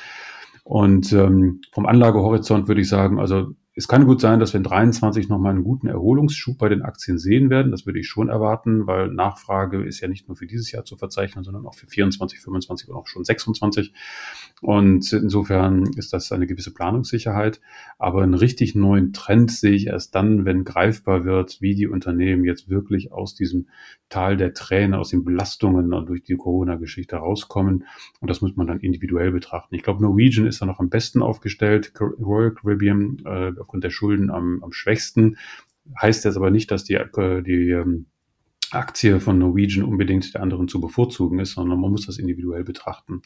Und 0.63 1.11
ähm, 1.11 1.61
vom 1.73 1.85
Anlagehorizont 1.85 2.67
würde 2.67 2.81
ich 2.81 2.89
sagen, 2.89 3.19
also 3.19 3.55
es 3.79 3.87
kann 3.87 4.05
gut 4.05 4.19
sein, 4.19 4.41
dass 4.41 4.51
wir 4.51 4.57
in 4.57 4.65
23 4.65 5.29
nochmal 5.29 5.53
einen 5.53 5.63
guten 5.63 5.87
Erholungsschub 5.87 6.57
bei 6.57 6.67
den 6.67 6.81
Aktien 6.81 7.17
sehen 7.17 7.49
werden. 7.49 7.71
Das 7.71 7.85
würde 7.85 7.99
ich 7.99 8.09
schon 8.09 8.27
erwarten, 8.27 8.87
weil 8.87 9.07
Nachfrage 9.07 9.81
ist 9.81 10.01
ja 10.01 10.09
nicht 10.09 10.27
nur 10.27 10.35
für 10.35 10.47
dieses 10.47 10.69
Jahr 10.69 10.83
zu 10.83 10.97
verzeichnen, 10.97 11.45
sondern 11.45 11.65
auch 11.65 11.75
für 11.75 11.87
24, 11.87 12.41
25 12.41 12.89
und 12.89 12.95
auch 12.97 13.07
schon 13.07 13.23
26. 13.23 13.93
Und 14.59 15.13
insofern 15.13 15.85
ist 15.95 16.11
das 16.11 16.33
eine 16.33 16.45
gewisse 16.45 16.73
Planungssicherheit. 16.73 17.61
Aber 17.97 18.21
einen 18.21 18.33
richtig 18.33 18.75
neuen 18.75 19.13
Trend 19.13 19.49
sehe 19.49 19.71
ich 19.71 19.87
erst 19.87 20.13
dann, 20.13 20.43
wenn 20.43 20.65
greifbar 20.65 21.23
wird, 21.23 21.61
wie 21.61 21.73
die 21.73 21.87
Unternehmen 21.87 22.43
jetzt 22.43 22.69
wirklich 22.69 23.13
aus 23.13 23.33
diesem 23.33 23.67
Tal 24.09 24.35
der 24.35 24.53
Tränen, 24.53 24.95
aus 24.95 25.09
den 25.09 25.23
Belastungen 25.23 25.89
durch 26.05 26.23
die 26.23 26.35
Corona-Geschichte 26.35 27.15
rauskommen. 27.15 27.85
Und 28.19 28.29
das 28.29 28.41
muss 28.41 28.57
man 28.57 28.67
dann 28.67 28.81
individuell 28.81 29.31
betrachten. 29.31 29.75
Ich 29.75 29.83
glaube, 29.83 30.01
Norwegian 30.03 30.47
ist 30.47 30.61
da 30.61 30.65
noch 30.65 30.81
am 30.81 30.89
besten 30.89 31.21
aufgestellt, 31.21 31.93
Royal 32.01 32.51
Caribbean 32.51 33.19
äh, 33.25 33.53
aufgrund 33.69 33.83
der 33.83 33.91
Schulden 33.91 34.31
am, 34.31 34.63
am 34.63 34.71
schwächsten. 34.71 35.37
Heißt 36.01 36.25
jetzt 36.25 36.37
aber 36.37 36.49
nicht, 36.49 36.71
dass 36.71 36.83
die, 36.83 36.95
äh, 36.95 37.43
die 37.43 37.69
ähm, 37.69 38.07
Aktie 38.71 39.19
von 39.19 39.37
Norwegian 39.37 39.85
unbedingt 39.85 40.33
der 40.33 40.41
anderen 40.41 40.67
zu 40.67 40.81
bevorzugen 40.81 41.39
ist, 41.39 41.53
sondern 41.53 41.79
man 41.79 41.91
muss 41.91 42.07
das 42.07 42.17
individuell 42.17 42.63
betrachten. 42.63 43.21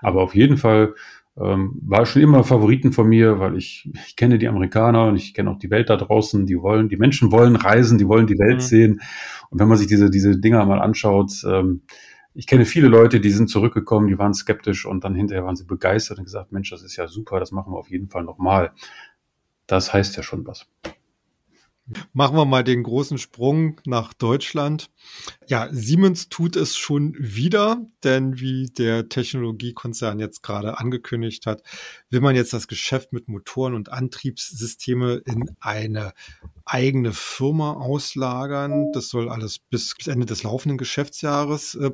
Aber 0.00 0.22
auf 0.22 0.34
jeden 0.36 0.56
Fall 0.56 0.94
ähm, 1.36 1.80
war 1.82 2.06
schon 2.06 2.22
immer 2.22 2.44
Favoriten 2.44 2.92
von 2.92 3.08
mir, 3.08 3.40
weil 3.40 3.56
ich, 3.56 3.90
ich 4.06 4.14
kenne 4.14 4.38
die 4.38 4.48
Amerikaner 4.48 5.08
und 5.08 5.16
ich 5.16 5.34
kenne 5.34 5.50
auch 5.50 5.58
die 5.58 5.70
Welt 5.70 5.90
da 5.90 5.96
draußen. 5.96 6.46
Die 6.46 6.60
wollen, 6.60 6.88
die 6.88 6.96
Menschen 6.96 7.32
wollen 7.32 7.56
reisen, 7.56 7.98
die 7.98 8.08
wollen 8.08 8.26
die 8.26 8.38
Welt 8.38 8.56
mhm. 8.56 8.60
sehen. 8.60 9.00
Und 9.50 9.58
wenn 9.58 9.68
man 9.68 9.78
sich 9.78 9.88
diese, 9.88 10.10
diese 10.10 10.38
Dinger 10.38 10.64
mal 10.64 10.80
anschaut, 10.80 11.32
ähm, 11.44 11.82
ich 12.34 12.46
kenne 12.46 12.66
viele 12.66 12.86
Leute, 12.86 13.18
die 13.18 13.30
sind 13.30 13.50
zurückgekommen, 13.50 14.06
die 14.06 14.18
waren 14.18 14.32
skeptisch 14.32 14.86
und 14.86 15.02
dann 15.02 15.16
hinterher 15.16 15.44
waren 15.44 15.56
sie 15.56 15.64
begeistert 15.64 16.18
und 16.18 16.24
gesagt, 16.24 16.52
Mensch, 16.52 16.70
das 16.70 16.84
ist 16.84 16.94
ja 16.94 17.08
super, 17.08 17.40
das 17.40 17.50
machen 17.50 17.72
wir 17.72 17.78
auf 17.78 17.90
jeden 17.90 18.08
Fall 18.08 18.22
nochmal. 18.22 18.70
Das 19.68 19.92
heißt 19.92 20.16
ja 20.16 20.24
schon 20.24 20.44
was. 20.46 20.66
Machen 22.12 22.36
wir 22.36 22.44
mal 22.44 22.64
den 22.64 22.82
großen 22.82 23.16
Sprung 23.16 23.80
nach 23.86 24.12
Deutschland. 24.12 24.90
Ja, 25.46 25.68
Siemens 25.70 26.28
tut 26.28 26.54
es 26.56 26.76
schon 26.76 27.14
wieder, 27.18 27.86
denn 28.04 28.40
wie 28.40 28.66
der 28.66 29.08
Technologiekonzern 29.08 30.18
jetzt 30.20 30.42
gerade 30.42 30.78
angekündigt 30.78 31.46
hat, 31.46 31.62
will 32.10 32.20
man 32.20 32.36
jetzt 32.36 32.52
das 32.52 32.68
Geschäft 32.68 33.12
mit 33.14 33.28
Motoren 33.28 33.74
und 33.74 33.90
Antriebssysteme 33.90 35.22
in 35.24 35.56
eine 35.60 36.12
eigene 36.66 37.14
Firma 37.14 37.72
auslagern. 37.72 38.92
Das 38.92 39.08
soll 39.08 39.30
alles 39.30 39.58
bis 39.58 39.94
Ende 40.06 40.26
des 40.26 40.42
laufenden 40.42 40.76
Geschäftsjahres 40.76 41.74
äh, 41.74 41.92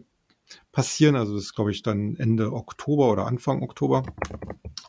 passieren. 0.73 1.17
Also 1.17 1.35
das 1.35 1.45
ist, 1.45 1.55
glaube 1.55 1.71
ich, 1.71 1.83
dann 1.83 2.17
Ende 2.17 2.53
Oktober 2.53 3.11
oder 3.11 3.27
Anfang 3.27 3.63
Oktober. 3.63 4.03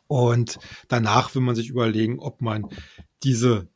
Und 0.08 0.60
danach 0.88 1.34
will 1.34 1.42
man 1.42 1.56
sich 1.56 1.70
überlegen, 1.70 2.20
ob 2.20 2.42
man 2.42 2.68
diese 3.24 3.68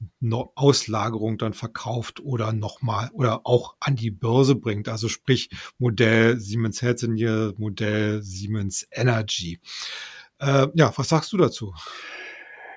Auslagerung 0.55 1.37
dann 1.39 1.53
verkauft 1.53 2.19
oder 2.19 2.53
nochmal 2.53 3.09
oder 3.13 3.47
auch 3.47 3.75
an 3.79 3.95
die 3.95 4.11
Börse 4.11 4.55
bringt. 4.55 4.87
Also 4.89 5.09
sprich 5.09 5.49
Modell 5.79 6.39
Siemens 6.39 6.81
Healthineer, 6.81 7.53
Modell 7.57 8.21
Siemens 8.21 8.87
Energy. 8.91 9.59
Äh, 10.37 10.67
ja, 10.75 10.93
was 10.95 11.09
sagst 11.09 11.33
du 11.33 11.37
dazu? 11.37 11.73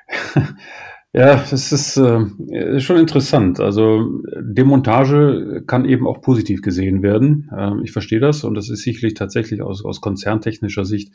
Ja, 1.14 1.44
das 1.51 1.72
ist, 1.72 1.98
äh, 1.98 2.81
schon 2.81 2.96
interessant. 2.96 3.61
Also 3.61 4.22
Demontage 4.40 5.62
kann 5.66 5.85
eben 5.85 6.07
auch 6.07 6.22
positiv 6.22 6.62
gesehen 6.62 7.03
werden. 7.03 7.51
Ähm, 7.55 7.83
ich 7.85 7.92
verstehe 7.92 8.18
das 8.18 8.44
und 8.44 8.55
das 8.55 8.70
ist 8.70 8.83
sicherlich 8.83 9.12
tatsächlich 9.12 9.61
aus, 9.61 9.85
aus 9.85 10.01
konzerntechnischer 10.01 10.87
Sicht 10.87 11.12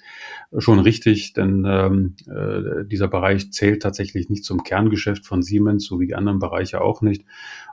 schon 0.56 0.78
richtig, 0.78 1.34
denn 1.34 1.66
ähm, 1.68 2.16
äh, 2.28 2.86
dieser 2.86 3.08
Bereich 3.08 3.52
zählt 3.52 3.82
tatsächlich 3.82 4.30
nicht 4.30 4.44
zum 4.44 4.62
Kerngeschäft 4.62 5.26
von 5.26 5.42
Siemens, 5.42 5.86
so 5.86 6.00
wie 6.00 6.06
die 6.06 6.16
anderen 6.16 6.38
Bereiche 6.38 6.82
auch 6.82 7.02
nicht. 7.02 7.26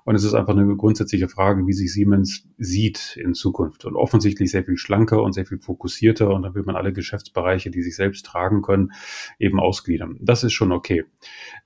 Und 0.05 0.15
es 0.15 0.25
ist 0.25 0.35
einfach 0.35 0.55
eine 0.55 0.77
grundsätzliche 0.77 1.29
Frage, 1.29 1.67
wie 1.67 1.73
sich 1.73 1.93
Siemens 1.93 2.47
sieht 2.59 3.17
in 3.17 3.33
Zukunft. 3.33 3.87
Und 3.87 3.97
offensichtlich 3.97 4.51
sehr 4.51 4.63
viel 4.63 4.77
schlanker 4.77 5.23
und 5.23 5.33
sehr 5.33 5.47
viel 5.47 5.59
fokussierter. 5.59 6.29
Und 6.33 6.43
da 6.43 6.55
will 6.55 6.63
man 6.63 6.77
alle 6.77 6.93
Geschäftsbereiche, 6.93 7.71
die 7.71 7.81
sich 7.83 7.97
selbst 7.97 8.27
tragen 8.27 8.61
können, 8.61 8.93
eben 9.39 9.59
ausgliedern. 9.59 10.19
Das 10.21 10.45
ist 10.45 10.53
schon 10.53 10.73
okay. 10.73 11.05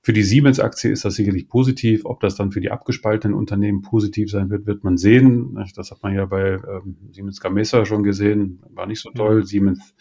Für 0.01 0.13
die 0.13 0.23
Siemens-Aktie 0.53 0.91
ist 0.91 1.05
das 1.05 1.15
sicherlich 1.15 1.47
positiv. 1.47 2.05
Ob 2.05 2.19
das 2.19 2.35
dann 2.35 2.51
für 2.51 2.61
die 2.61 2.71
abgespaltenen 2.71 3.35
Unternehmen 3.35 3.81
positiv 3.81 4.31
sein 4.31 4.49
wird, 4.49 4.65
wird 4.65 4.83
man 4.83 4.97
sehen. 4.97 5.63
Das 5.75 5.91
hat 5.91 6.01
man 6.01 6.15
ja 6.15 6.25
bei 6.25 6.53
ähm, 6.53 6.97
Siemens 7.11 7.39
Gamesa 7.39 7.85
schon 7.85 8.03
gesehen. 8.03 8.61
War 8.69 8.87
nicht 8.87 9.01
so 9.01 9.11
toll. 9.11 9.45
Siemens 9.45 9.93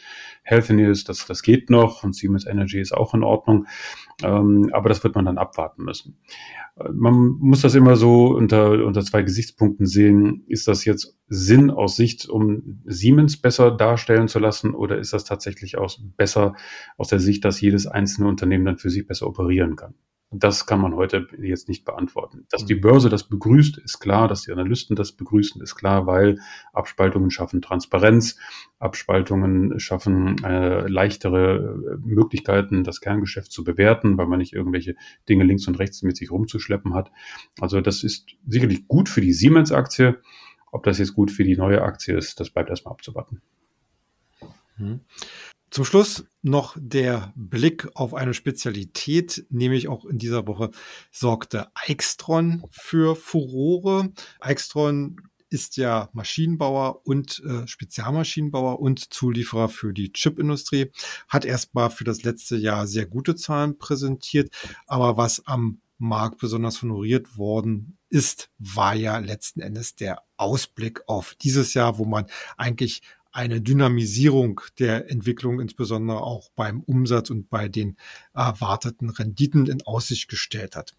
Healthineers, 0.43 1.05
das, 1.05 1.27
das 1.27 1.43
geht 1.43 1.71
noch. 1.71 2.03
Und 2.05 2.15
Siemens 2.15 2.47
Energy 2.47 2.81
ist 2.81 2.93
auch 2.93 3.15
in 3.15 3.23
Ordnung. 3.23 3.67
Ähm, 4.23 4.71
aber 4.73 4.89
das 4.89 5.05
wird 5.05 5.15
man 5.15 5.27
dann 5.27 5.39
abwarten 5.39 5.85
müssen. 5.85 6.17
Man 6.93 7.37
muss 7.41 7.63
das 7.63 7.75
immer 7.75 7.97
so 7.97 8.29
unter, 8.29 8.85
unter 8.85 9.03
zwei 9.03 9.23
Gesichtspunkten 9.23 9.87
sehen. 9.87 10.45
Ist 10.47 10.69
das 10.69 10.85
jetzt 10.85 11.17
Sinn 11.27 11.71
aus 11.71 11.97
Sicht, 11.97 12.29
um 12.29 12.81
Siemens 12.87 13.37
besser 13.37 13.71
darstellen 13.73 14.29
zu 14.29 14.39
lassen, 14.39 14.75
oder 14.75 14.99
ist 14.99 15.13
das 15.13 15.25
tatsächlich 15.25 15.77
auch 15.77 15.93
besser 16.17 16.55
aus 16.97 17.09
der 17.09 17.19
Sicht, 17.19 17.45
dass 17.45 17.61
jedes 17.61 17.87
einzelne 17.87 18.29
Unternehmen 18.29 18.65
dann 18.65 18.79
für 18.79 18.91
sich 18.91 19.07
besser 19.07 19.27
operieren 19.27 19.75
kann? 19.77 19.95
Das 20.31 20.67
kann 20.67 20.81
man 20.81 20.95
heute 20.95 21.27
jetzt 21.41 21.71
nicht 21.71 21.87
beantworten. 21.87 22.45
Dass 22.51 22.67
die 22.67 22.75
mhm. 22.75 22.83
Börse 22.83 23.09
das 23.09 23.25
begrüßt, 23.25 23.79
ist 23.79 23.99
klar. 23.99 24.29
Dass 24.29 24.43
die 24.43 24.53
Analysten 24.53 24.95
das 24.95 25.13
begrüßen, 25.13 25.63
ist 25.63 25.75
klar, 25.75 26.07
weil 26.07 26.39
Abspaltungen 26.75 27.31
schaffen 27.31 27.63
Transparenz, 27.63 28.39
Abspaltungen 28.79 29.81
schaffen 29.81 30.37
äh, 30.45 30.87
leichtere 30.87 31.97
äh, 31.97 32.07
Möglichkeiten, 32.07 32.85
das 32.85 33.01
Kerngeschäft 33.01 33.51
zu 33.51 33.65
bewerten, 33.65 34.19
weil 34.19 34.27
man 34.27 34.39
nicht 34.39 34.53
irgendwelche 34.53 34.97
Dinge 35.31 35.45
links 35.45 35.67
und 35.67 35.79
rechts 35.79 36.03
mit 36.03 36.19
sich 36.19 36.31
rumzuschleppen 36.31 36.93
hat. 36.93 37.11
Also 37.59 37.81
das 37.81 38.05
ist 38.05 38.29
sicherlich 38.47 38.87
gut 38.87 39.09
für 39.09 39.23
die 39.23 39.33
Siemens-Aktie. 39.33 40.21
Ob 40.71 40.83
das 40.83 40.99
jetzt 40.99 41.15
gut 41.15 41.31
für 41.31 41.45
die 41.45 41.57
neue 41.57 41.81
Aktie 41.81 42.15
ist, 42.15 42.39
das 42.39 42.51
bleibt 42.51 42.69
erstmal 42.69 42.93
abzuwarten. 42.93 43.41
Mhm. 44.77 45.01
Zum 45.71 45.85
Schluss 45.85 46.25
noch 46.43 46.77
der 46.81 47.33
Blick 47.37 47.89
auf 47.95 48.15
eine 48.15 48.33
Spezialität, 48.33 49.47
nämlich 49.51 49.89
auch 49.89 50.07
in 50.07 50.19
dieser 50.19 50.47
Woche 50.47 50.71
sorgte 51.11 51.69
Eichstron 51.75 52.65
für 52.71 53.17
Furore. 53.17 54.13
Eichstron 54.41 55.17
ist 55.51 55.77
ja 55.77 56.09
Maschinenbauer 56.13 57.07
und 57.07 57.43
äh, 57.45 57.67
Spezialmaschinenbauer 57.67 58.81
und 58.81 59.13
Zulieferer 59.13 59.69
für 59.69 59.93
die 59.93 60.13
Chipindustrie, 60.13 60.91
hat 61.29 61.45
erstmal 61.45 61.91
für 61.91 62.05
das 62.05 62.23
letzte 62.23 62.57
Jahr 62.57 62.87
sehr 62.87 63.07
gute 63.07 63.35
Zahlen 63.35 63.79
präsentiert, 63.79 64.55
aber 64.87 65.17
was 65.17 65.47
am 65.47 65.81
Markt 65.99 66.39
besonders 66.39 66.81
honoriert 66.83 67.37
worden 67.37 67.99
ist, 68.09 68.51
war 68.59 68.95
ja 68.95 69.19
letzten 69.19 69.61
Endes 69.61 69.97
der 69.97 70.23
Ausblick 70.37 71.03
auf 71.09 71.35
dieses 71.35 71.75
Jahr, 71.75 71.99
wo 71.99 72.05
man 72.05 72.27
eigentlich 72.57 73.03
eine 73.33 73.61
Dynamisierung 73.61 74.61
der 74.79 75.11
Entwicklung, 75.11 75.61
insbesondere 75.61 76.23
auch 76.23 76.51
beim 76.57 76.81
Umsatz 76.81 77.31
und 77.31 77.51
bei 77.51 77.69
den 77.69 77.97
erwarteten 78.35 79.11
Renditen 79.11 79.67
in 79.67 79.83
Aussicht 79.83 80.29
gestellt 80.29 80.77
hat. 80.77 80.95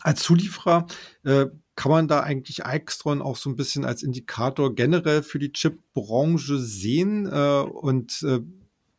Als 0.00 0.22
Zulieferer 0.22 0.86
äh, 1.24 1.46
kann 1.74 1.92
man 1.92 2.08
da 2.08 2.20
eigentlich 2.20 2.64
Eichstron 2.64 3.22
auch 3.22 3.36
so 3.36 3.50
ein 3.50 3.56
bisschen 3.56 3.84
als 3.84 4.02
Indikator 4.02 4.74
generell 4.74 5.22
für 5.22 5.38
die 5.38 5.52
Chipbranche 5.52 6.58
sehen 6.58 7.26
äh, 7.26 7.60
und 7.60 8.22
äh, 8.22 8.40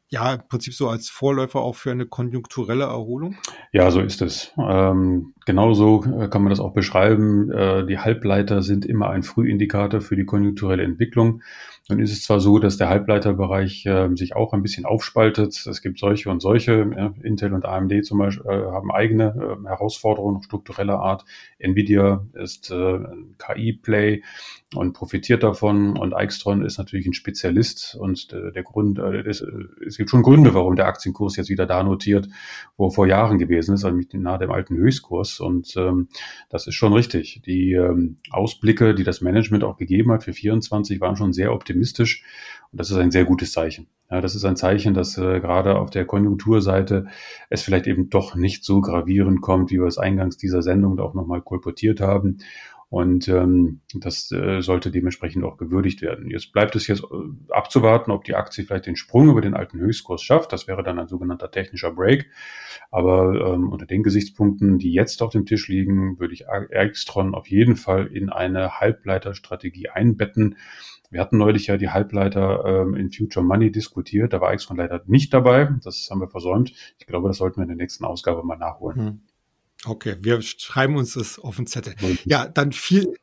ja, 0.10 0.34
im 0.34 0.48
Prinzip 0.48 0.74
so 0.74 0.90
als 0.90 1.10
Vorläufer 1.10 1.60
auch 1.60 1.76
für 1.76 1.92
eine 1.92 2.08
konjunkturelle 2.08 2.86
Erholung? 2.86 3.38
Ja, 3.72 3.92
so 3.92 4.02
ist 4.02 4.22
es. 4.22 4.52
Ähm, 4.58 5.34
genauso 5.50 6.04
äh, 6.04 6.28
kann 6.28 6.44
man 6.44 6.52
das 6.52 6.60
auch 6.60 6.74
beschreiben. 6.74 7.52
Äh, 7.52 7.84
die 7.88 7.98
Halbleiter 7.98 8.62
sind 8.62 8.86
immer 8.86 9.10
ein 9.10 9.24
Frühindikator 9.24 10.00
für 10.00 10.16
die 10.16 10.24
konjunkturelle 10.24 10.84
Entwicklung. 10.84 11.42
Nun 11.90 12.00
ist 12.00 12.12
es 12.12 12.22
zwar 12.22 12.40
so, 12.40 12.60
dass 12.60 12.78
der 12.78 12.88
Halbleiterbereich 12.88 13.84
äh, 13.88 14.16
sich 14.16 14.36
auch 14.36 14.54
ein 14.54 14.62
bisschen 14.62 14.86
aufspaltet. 14.86 15.66
Es 15.66 15.82
gibt 15.82 15.98
solche 15.98 16.30
und 16.30 16.40
solche. 16.40 17.14
Intel 17.24 17.52
und 17.52 17.66
AMD 17.66 18.06
zum 18.06 18.20
Beispiel 18.20 18.46
äh, 18.46 18.72
haben 18.72 18.92
eigene 18.92 19.58
äh, 19.64 19.68
Herausforderungen 19.68 20.44
struktureller 20.44 21.00
Art. 21.00 21.26
Nvidia 21.58 22.24
ist 22.34 22.72
ein 22.72 23.36
KI-Play 23.40 24.22
und 24.76 24.94
profitiert 24.94 25.42
davon. 25.42 25.98
Und 25.98 26.14
Eichstron 26.14 26.64
ist 26.64 26.78
natürlich 26.78 27.08
ein 27.08 27.14
Spezialist. 27.14 27.98
Und 28.00 28.32
der 28.32 28.64
Grund, 28.64 29.00
es 29.00 29.98
gibt 29.98 30.10
schon 30.10 30.22
Gründe, 30.22 30.54
warum 30.54 30.76
der 30.76 30.86
Aktienkurs 30.86 31.36
jetzt 31.36 31.50
wieder 31.50 31.66
da 31.66 31.84
notiert, 31.84 32.30
wo 32.78 32.88
er 32.88 32.92
vor 32.92 33.08
Jahren 33.08 33.40
gewesen 33.40 33.74
ist, 33.74 33.84
nämlich 33.84 34.14
nahe 34.14 34.38
dem 34.38 34.52
alten 34.52 34.78
Höchstkurs. 34.78 35.39
Und 35.40 35.76
ähm, 35.78 36.10
das 36.50 36.68
ist 36.68 36.76
schon 36.76 36.94
richtig. 36.94 37.42
Die 37.46 37.74
ähm, 37.74 38.18
Ausblicke, 38.32 38.96
die 38.96 39.04
das 39.04 39.22
Management 39.22 39.64
auch 39.64 39.78
gegeben 39.78 40.12
hat 40.12 40.24
für 40.24 40.34
24, 40.34 41.00
waren 41.02 41.16
schon 41.16 41.34
sehr 41.34 41.54
optimistisch. 41.54 42.24
Und 42.72 42.80
das 42.80 42.92
ist 42.92 42.98
ein 42.98 43.12
sehr 43.12 43.26
gutes 43.26 43.52
Zeichen. 43.52 43.88
Ja, 44.12 44.22
das 44.22 44.34
ist 44.34 44.46
ein 44.46 44.56
Zeichen, 44.56 44.94
dass 44.94 45.18
äh, 45.18 45.40
gerade 45.40 45.78
auf 45.78 45.92
der 45.92 46.06
Konjunkturseite 46.06 47.06
es 47.50 47.62
vielleicht 47.62 47.86
eben 47.86 48.10
doch 48.10 48.36
nicht 48.36 48.64
so 48.64 48.82
gravierend 48.82 49.42
kommt, 49.42 49.70
wie 49.70 49.80
wir 49.80 49.86
es 49.86 50.00
eingangs 50.00 50.38
dieser 50.38 50.64
Sendung 50.64 51.00
auch 51.00 51.14
nochmal 51.14 51.42
kolportiert 51.42 52.02
haben. 52.02 52.40
Und 52.90 53.28
ähm, 53.28 53.82
das 53.94 54.32
äh, 54.32 54.62
sollte 54.62 54.90
dementsprechend 54.90 55.44
auch 55.44 55.58
gewürdigt 55.58 56.02
werden. 56.02 56.32
Jetzt 56.32 56.52
bleibt 56.52 56.76
es 56.76 56.88
jetzt 56.88 57.04
äh, 57.04 57.54
abzuwarten, 57.54 58.10
ob 58.10 58.24
die 58.24 58.34
Aktie 58.34 58.64
vielleicht 58.64 58.88
den 58.88 58.96
Sprung 58.96 59.30
über 59.30 59.42
den 59.42 59.54
alten 59.54 59.80
Höchstkurs 59.80 60.24
schafft. 60.24 60.52
Das 60.54 60.68
wäre 60.68 60.82
dann 60.82 60.98
ein 60.98 61.08
sogenannter 61.08 61.52
technischer 61.52 61.92
Break. 61.92 62.32
Aber 62.90 63.54
ähm, 63.54 63.70
unter 63.70 63.86
den 63.86 64.02
Gesichtspunkten, 64.02 64.80
die 64.80 64.92
jetzt 64.92 65.22
auf 65.22 65.32
dem 65.32 65.46
Tisch 65.46 65.68
liegen, 65.68 66.20
würde 66.20 66.34
ich 66.34 66.48
Extron 66.48 67.36
auf 67.36 67.48
jeden 67.48 67.76
Fall 67.76 68.08
in 68.08 68.30
eine 68.30 68.80
Halbleiterstrategie 68.80 69.90
einbetten. 69.90 70.56
Wir 71.12 71.22
hatten 71.22 71.38
neulich 71.38 71.68
ja 71.68 71.78
die 71.78 71.90
Halbleiter 71.90 72.66
ähm, 72.66 72.96
in 72.96 73.12
Future 73.12 73.46
Money 73.46 73.72
diskutiert. 73.72 74.34
Da 74.34 74.42
war 74.42 74.52
Exxon 74.52 74.78
leider 74.78 75.04
nicht 75.06 75.32
dabei. 75.34 75.70
Das 75.84 76.08
haben 76.10 76.22
wir 76.22 76.28
versäumt. 76.28 76.74
Ich 76.98 77.06
glaube, 77.06 77.28
das 77.28 77.38
sollten 77.38 77.58
wir 77.58 77.64
in 77.64 77.70
der 77.70 77.78
nächsten 77.78 78.06
Ausgabe 78.06 78.44
mal 78.44 78.58
nachholen. 78.58 79.00
Hm. 79.00 79.22
Okay, 79.86 80.18
wir 80.20 80.42
schreiben 80.42 80.98
uns 80.98 81.14
das 81.14 81.40
auf 81.40 81.56
den 81.56 81.68
Zettel. 81.68 81.96
Ja, 82.26 82.48
dann 82.48 82.74
viel, 82.74 83.14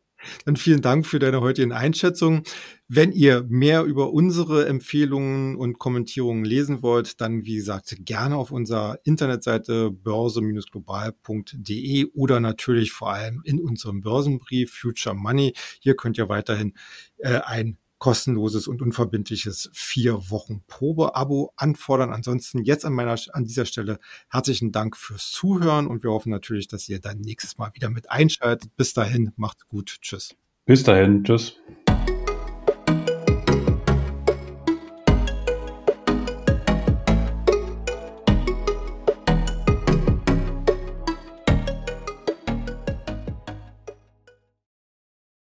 dann 0.46 0.56
vielen 0.56 0.80
Dank 0.80 1.06
für 1.06 1.18
deine 1.18 1.42
heutigen 1.42 1.72
Einschätzungen. 1.72 2.44
Wenn 2.88 3.12
ihr 3.12 3.44
mehr 3.48 3.84
über 3.84 4.12
unsere 4.12 4.66
Empfehlungen 4.66 5.56
und 5.56 5.78
Kommentierungen 5.78 6.46
lesen 6.46 6.82
wollt, 6.82 7.20
dann 7.20 7.44
wie 7.44 7.56
gesagt 7.56 7.94
gerne 8.00 8.36
auf 8.36 8.52
unserer 8.52 8.98
Internetseite 9.04 9.90
börse-global.de 9.90 12.06
oder 12.14 12.40
natürlich 12.40 12.92
vor 12.92 13.12
allem 13.12 13.42
in 13.44 13.60
unserem 13.60 14.00
Börsenbrief 14.00 14.72
Future 14.72 15.14
Money. 15.14 15.52
Hier 15.80 15.94
könnt 15.94 16.16
ihr 16.16 16.30
weiterhin 16.30 16.72
äh, 17.18 17.40
ein 17.40 17.76
kostenloses 17.98 18.68
und 18.68 18.82
unverbindliches 18.82 19.70
vier 19.72 20.30
Wochen 20.30 20.62
Probe-Abo 20.66 21.52
anfordern. 21.56 22.12
Ansonsten 22.12 22.64
jetzt 22.64 22.84
an 22.84 22.92
meiner, 22.92 23.16
an 23.32 23.44
dieser 23.44 23.64
Stelle 23.64 23.98
herzlichen 24.28 24.72
Dank 24.72 24.96
fürs 24.96 25.30
Zuhören 25.30 25.86
und 25.86 26.02
wir 26.02 26.10
hoffen 26.10 26.30
natürlich, 26.30 26.68
dass 26.68 26.88
ihr 26.88 27.00
dann 27.00 27.20
nächstes 27.20 27.58
Mal 27.58 27.70
wieder 27.74 27.90
mit 27.90 28.10
einschaltet. 28.10 28.76
Bis 28.76 28.92
dahin, 28.92 29.32
macht's 29.36 29.66
gut. 29.68 29.98
Tschüss. 30.00 30.34
Bis 30.66 30.82
dahin. 30.82 31.24
Tschüss. 31.24 31.56